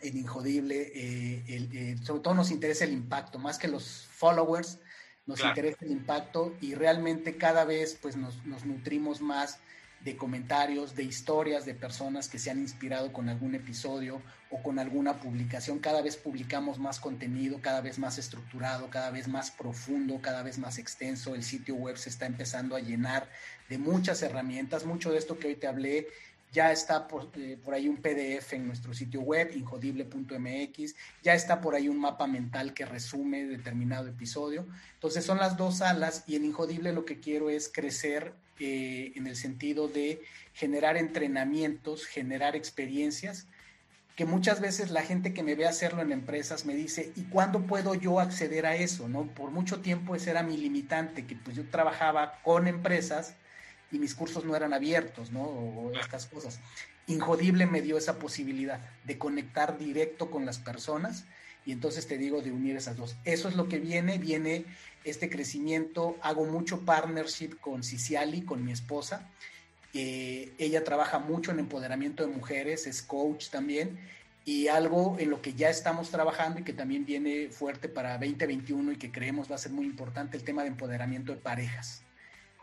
en 0.00 0.16
Injodible. 0.16 0.92
Eh, 0.94 1.96
sobre 2.02 2.22
todo 2.22 2.34
nos 2.34 2.50
interesa 2.50 2.84
el 2.84 2.92
impacto, 2.92 3.38
más 3.38 3.58
que 3.58 3.68
los 3.68 4.06
followers, 4.12 4.78
nos 5.26 5.44
interesa 5.44 5.84
el 5.84 5.90
impacto 5.90 6.54
y 6.60 6.74
realmente 6.74 7.36
cada 7.36 7.64
vez 7.64 7.98
pues 8.00 8.16
nos, 8.16 8.46
nos 8.46 8.64
nutrimos 8.64 9.20
más 9.20 9.58
de 10.00 10.16
comentarios, 10.16 10.94
de 10.94 11.02
historias 11.02 11.64
de 11.64 11.74
personas 11.74 12.28
que 12.28 12.38
se 12.38 12.50
han 12.50 12.60
inspirado 12.60 13.12
con 13.12 13.28
algún 13.28 13.54
episodio 13.54 14.22
o 14.50 14.62
con 14.62 14.78
alguna 14.78 15.20
publicación. 15.20 15.78
Cada 15.78 16.02
vez 16.02 16.16
publicamos 16.16 16.78
más 16.78 17.00
contenido, 17.00 17.60
cada 17.60 17.80
vez 17.80 17.98
más 17.98 18.18
estructurado, 18.18 18.88
cada 18.88 19.10
vez 19.10 19.26
más 19.26 19.50
profundo, 19.50 20.20
cada 20.22 20.42
vez 20.42 20.58
más 20.58 20.78
extenso. 20.78 21.34
El 21.34 21.42
sitio 21.42 21.74
web 21.74 21.96
se 21.96 22.10
está 22.10 22.26
empezando 22.26 22.76
a 22.76 22.80
llenar 22.80 23.28
de 23.68 23.78
muchas 23.78 24.22
herramientas. 24.22 24.84
Mucho 24.84 25.10
de 25.10 25.18
esto 25.18 25.38
que 25.38 25.48
hoy 25.48 25.56
te 25.56 25.66
hablé 25.66 26.06
ya 26.52 26.72
está 26.72 27.06
eh, 27.34 27.58
por, 27.62 27.74
ahí 27.74 27.88
un 27.88 27.98
PDF 27.98 28.54
en 28.54 28.66
nuestro 28.66 28.94
sitio 28.94 29.20
web, 29.20 29.50
injodible.mx, 29.54 30.94
ya 31.22 31.34
está 31.34 31.60
por 31.60 31.74
ahí 31.74 31.88
un 31.88 32.00
mapa 32.00 32.26
mental 32.26 32.72
que 32.72 32.86
resume 32.86 33.44
determinado 33.44 34.08
episodio. 34.08 34.66
Entonces 34.94 35.24
son 35.24 35.38
las 35.38 35.56
dos 35.56 35.82
alas 35.82 36.24
y 36.26 36.36
en 36.36 36.46
Injodible 36.46 36.92
lo 36.92 37.04
que 37.04 37.20
quiero 37.20 37.50
es 37.50 37.68
crecer 37.68 38.32
eh, 38.58 39.12
en 39.16 39.26
el 39.26 39.36
sentido 39.36 39.88
de 39.88 40.22
generar 40.54 40.96
entrenamientos, 40.96 42.06
generar 42.06 42.56
experiencias, 42.56 43.46
que 44.16 44.24
muchas 44.24 44.60
veces 44.60 44.90
la 44.90 45.02
gente 45.02 45.34
que 45.34 45.42
me 45.42 45.54
ve 45.54 45.66
hacerlo 45.66 46.00
en 46.00 46.10
empresas 46.10 46.64
me 46.64 46.74
dice, 46.74 47.12
¿y 47.16 47.24
cuándo 47.24 47.66
puedo 47.66 47.94
yo 47.94 48.18
acceder 48.18 48.64
a 48.64 48.74
eso? 48.74 49.08
¿no? 49.08 49.26
Por 49.26 49.50
mucho 49.50 49.80
tiempo 49.80 50.14
ese 50.14 50.30
era 50.30 50.42
mi 50.42 50.56
limitante, 50.56 51.26
que 51.26 51.36
pues 51.36 51.54
yo 51.54 51.68
trabajaba 51.68 52.40
con 52.42 52.66
empresas 52.66 53.34
y 53.92 53.98
mis 53.98 54.14
cursos 54.14 54.44
no 54.44 54.56
eran 54.56 54.72
abiertos, 54.72 55.30
¿no? 55.32 55.42
O, 55.42 55.92
estas 55.98 56.26
cosas. 56.26 56.60
Injodible 57.06 57.66
me 57.66 57.82
dio 57.82 57.98
esa 57.98 58.18
posibilidad 58.18 58.80
de 59.04 59.18
conectar 59.18 59.78
directo 59.78 60.30
con 60.30 60.46
las 60.46 60.58
personas 60.58 61.24
y 61.66 61.72
entonces 61.72 62.06
te 62.06 62.16
digo 62.16 62.40
de 62.40 62.52
unir 62.52 62.76
esas 62.76 62.96
dos. 62.96 63.16
Eso 63.24 63.48
es 63.48 63.56
lo 63.56 63.68
que 63.68 63.80
viene, 63.80 64.18
viene 64.18 64.64
este 65.04 65.28
crecimiento, 65.28 66.16
hago 66.22 66.44
mucho 66.44 66.80
partnership 66.84 67.58
con 67.60 67.82
Ciciali, 67.82 68.42
con 68.42 68.64
mi 68.64 68.70
esposa. 68.70 69.28
Eh, 69.92 70.52
ella 70.58 70.84
trabaja 70.84 71.18
mucho 71.18 71.50
en 71.50 71.58
empoderamiento 71.58 72.24
de 72.24 72.32
mujeres, 72.32 72.86
es 72.86 73.02
coach 73.02 73.48
también, 73.50 73.98
y 74.44 74.68
algo 74.68 75.16
en 75.18 75.30
lo 75.30 75.42
que 75.42 75.54
ya 75.54 75.68
estamos 75.68 76.10
trabajando 76.10 76.60
y 76.60 76.62
que 76.62 76.72
también 76.72 77.04
viene 77.04 77.48
fuerte 77.50 77.88
para 77.88 78.12
2021 78.16 78.92
y 78.92 78.96
que 78.96 79.10
creemos 79.10 79.50
va 79.50 79.56
a 79.56 79.58
ser 79.58 79.72
muy 79.72 79.86
importante, 79.86 80.36
el 80.36 80.44
tema 80.44 80.62
de 80.62 80.68
empoderamiento 80.68 81.32
de 81.32 81.40
parejas. 81.40 82.04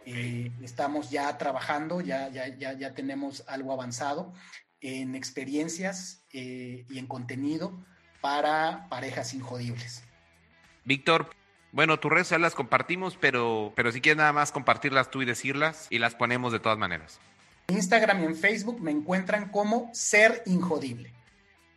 Eh, 0.06 0.51
estamos 0.62 1.12
ya 1.12 1.38
trabajando, 1.38 1.99
ya, 1.99 2.30
ya, 2.30 2.47
ya, 2.58 2.74
ya, 2.74 2.93
tenemos 2.93 3.43
algo 3.47 3.74
avanzado 3.74 4.34
en 4.80 5.16
experiencias 5.16 6.24
eh, 6.32 6.86
y 6.89 6.99
en 6.99 7.08
contenido 7.08 7.86
para 8.24 8.88
parejas 8.88 9.34
injodibles. 9.34 10.01
Víctor, 10.86 11.30
bueno, 11.74 11.99
tus 11.99 12.09
redes 12.09 12.32
las 12.39 12.55
compartimos, 12.55 13.17
pero, 13.19 13.74
pero 13.76 13.91
si 13.91 13.99
quieres 13.99 14.17
nada 14.17 14.32
más 14.32 14.53
compartirlas 14.53 15.11
tú 15.11 15.21
y 15.21 15.26
decirlas 15.26 15.88
y 15.89 15.99
las 15.99 16.15
ponemos 16.15 16.53
de 16.53 16.61
todas 16.61 16.78
maneras. 16.78 17.19
En 17.67 17.76
Instagram 17.76 18.24
y 18.24 18.26
en 18.28 18.38
Facebook 18.38 18.80
me 18.80 18.91
encuentran 18.91 19.49
como 19.49 19.89
Ser 19.93 20.41
Injodible. 20.45 21.11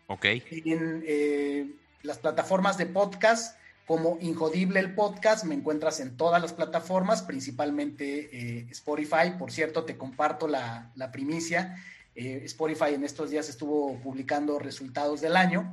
Ok. 0.07 0.25
En 0.25 1.03
eh, 1.05 1.69
las 2.03 2.19
plataformas 2.19 2.79
de 2.79 2.87
podcast 2.87 3.59
como 3.85 4.17
Injodible 4.21 4.79
el 4.79 4.95
podcast, 4.95 5.45
me 5.45 5.55
encuentras 5.57 5.99
en 5.99 6.17
todas 6.17 6.41
las 6.41 6.53
plataformas, 6.53 7.23
principalmente 7.23 8.29
eh, 8.33 8.67
Spotify. 8.71 9.33
Por 9.37 9.51
cierto, 9.51 9.85
te 9.85 9.97
comparto 9.97 10.47
la, 10.47 10.93
primicia. 11.13 11.77
Eh, 12.15 12.43
Spotify 12.45 12.95
en 12.95 13.03
estos 13.03 13.31
días 13.31 13.49
estuvo 13.49 13.99
publicando 14.01 14.61
resultados 14.61 15.21
del 15.21 15.37
año 15.37 15.73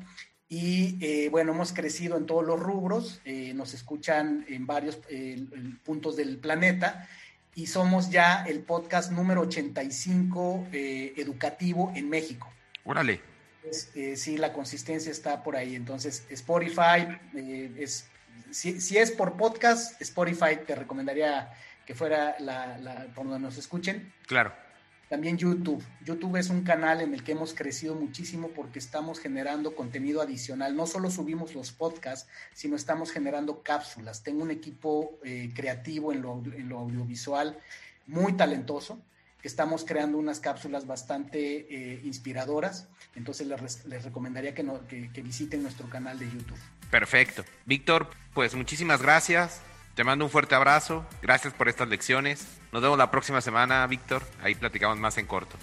y 0.53 0.97
eh, 1.01 1.29
bueno, 1.29 1.53
hemos 1.53 1.73
crecido 1.73 2.17
en 2.17 2.25
todos 2.25 2.45
los 2.45 2.59
rubros, 2.59 3.21
nos 3.55 3.73
escuchan 3.73 4.45
en 4.47 4.67
varios 4.67 4.99
puntos 5.83 6.15
del 6.15 6.37
planeta 6.37 7.07
y 7.55 7.67
somos 7.67 8.09
ya 8.09 8.43
el 8.43 8.59
podcast 8.59 9.11
número 9.11 9.41
85 9.41 10.67
educativo 10.71 11.91
en 11.95 12.09
México. 12.09 12.51
Órale. 12.85 13.33
Eh, 13.95 14.15
sí, 14.15 14.37
la 14.37 14.51
consistencia 14.51 15.11
está 15.11 15.43
por 15.43 15.55
ahí. 15.55 15.75
Entonces, 15.75 16.25
Spotify, 16.29 17.07
eh, 17.35 17.71
es, 17.77 18.07
si, 18.51 18.97
es 18.97 19.11
por 19.11 19.37
podcast, 19.37 20.01
Spotify 20.01 20.59
te 20.65 20.75
recomendaría 20.75 21.51
que 21.85 21.95
fuera 21.95 22.35
la, 22.39 23.07
por 23.15 23.25
donde 23.25 23.39
nos 23.39 23.57
escuchen. 23.57 24.13
Claro. 24.27 24.53
También 25.13 25.37
YouTube. 25.37 25.79
YouTube 26.03 26.37
es 26.37 26.49
un 26.49 26.63
canal 26.63 26.99
en 26.99 27.13
el 27.13 27.23
que 27.23 27.33
hemos 27.33 27.53
crecido 27.53 27.93
muchísimo 27.93 28.47
porque 28.47 28.79
estamos 28.79 29.19
generando 29.19 29.75
contenido 29.75 30.23
adicional. 30.23 30.75
No 30.75 30.87
solo 30.87 31.11
subimos 31.11 31.53
los 31.53 31.71
podcasts, 31.71 32.27
sino 32.55 32.75
estamos 32.75 33.11
generando 33.11 33.61
cápsulas. 33.61 34.23
Tengo 34.23 34.41
un 34.41 34.49
equipo 34.49 35.19
eh, 35.23 35.51
creativo 35.53 36.11
en 36.11 36.23
lo, 36.23 36.79
audiovisual 36.79 37.59
muy 38.07 38.33
talentoso 38.33 38.99
estamos 39.43 39.83
creando 39.83 40.17
unas 40.17 40.39
cápsulas 40.39 40.87
bastante 40.87 41.67
eh, 41.69 42.01
inspiradoras, 42.05 42.87
entonces 43.13 43.45
les, 43.85 44.03
recomendaría 44.03 44.55
que, 44.55 44.65
que, 45.13 45.21
visiten 45.21 45.61
nuestro 45.61 45.89
canal 45.89 46.17
de 46.17 46.25
YouTube. 46.25 46.57
Perfecto. 46.89 47.43
Víctor, 47.65 48.09
pues 48.33 48.55
muchísimas 48.55 49.01
gracias. 49.01 49.61
Te 49.95 50.03
mando 50.03 50.25
un 50.25 50.31
fuerte 50.31 50.55
abrazo. 50.55 51.05
Gracias 51.21 51.53
por 51.53 51.69
estas 51.69 51.87
lecciones. 51.87 52.45
Nos 52.71 52.81
vemos 52.81 52.97
la 52.97 53.11
próxima 53.11 53.41
semana, 53.41 53.85
Víctor. 53.87 54.23
Ahí 54.41 54.55
platicamos 54.55 54.97
más 54.97 55.17
en 55.17 55.27
corto. 55.27 55.55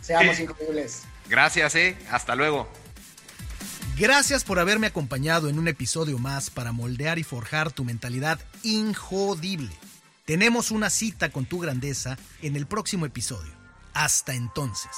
Seamos 0.00 0.38
increíbles. 0.38 1.04
Gracias, 1.28 1.74
eh. 1.74 1.96
Hasta 2.10 2.34
luego. 2.34 2.68
Gracias 3.96 4.44
por 4.44 4.58
haberme 4.58 4.88
acompañado 4.88 5.48
en 5.48 5.58
un 5.58 5.68
episodio 5.68 6.18
más 6.18 6.50
para 6.50 6.72
moldear 6.72 7.18
y 7.18 7.22
forjar 7.22 7.72
tu 7.72 7.84
mentalidad 7.84 8.40
injodible. 8.62 9.70
Tenemos 10.26 10.70
una 10.70 10.90
cita 10.90 11.30
con 11.30 11.46
tu 11.46 11.60
grandeza 11.60 12.18
en 12.42 12.56
el 12.56 12.66
próximo 12.66 13.06
episodio. 13.06 13.52
Hasta 13.94 14.34
entonces. 14.34 14.90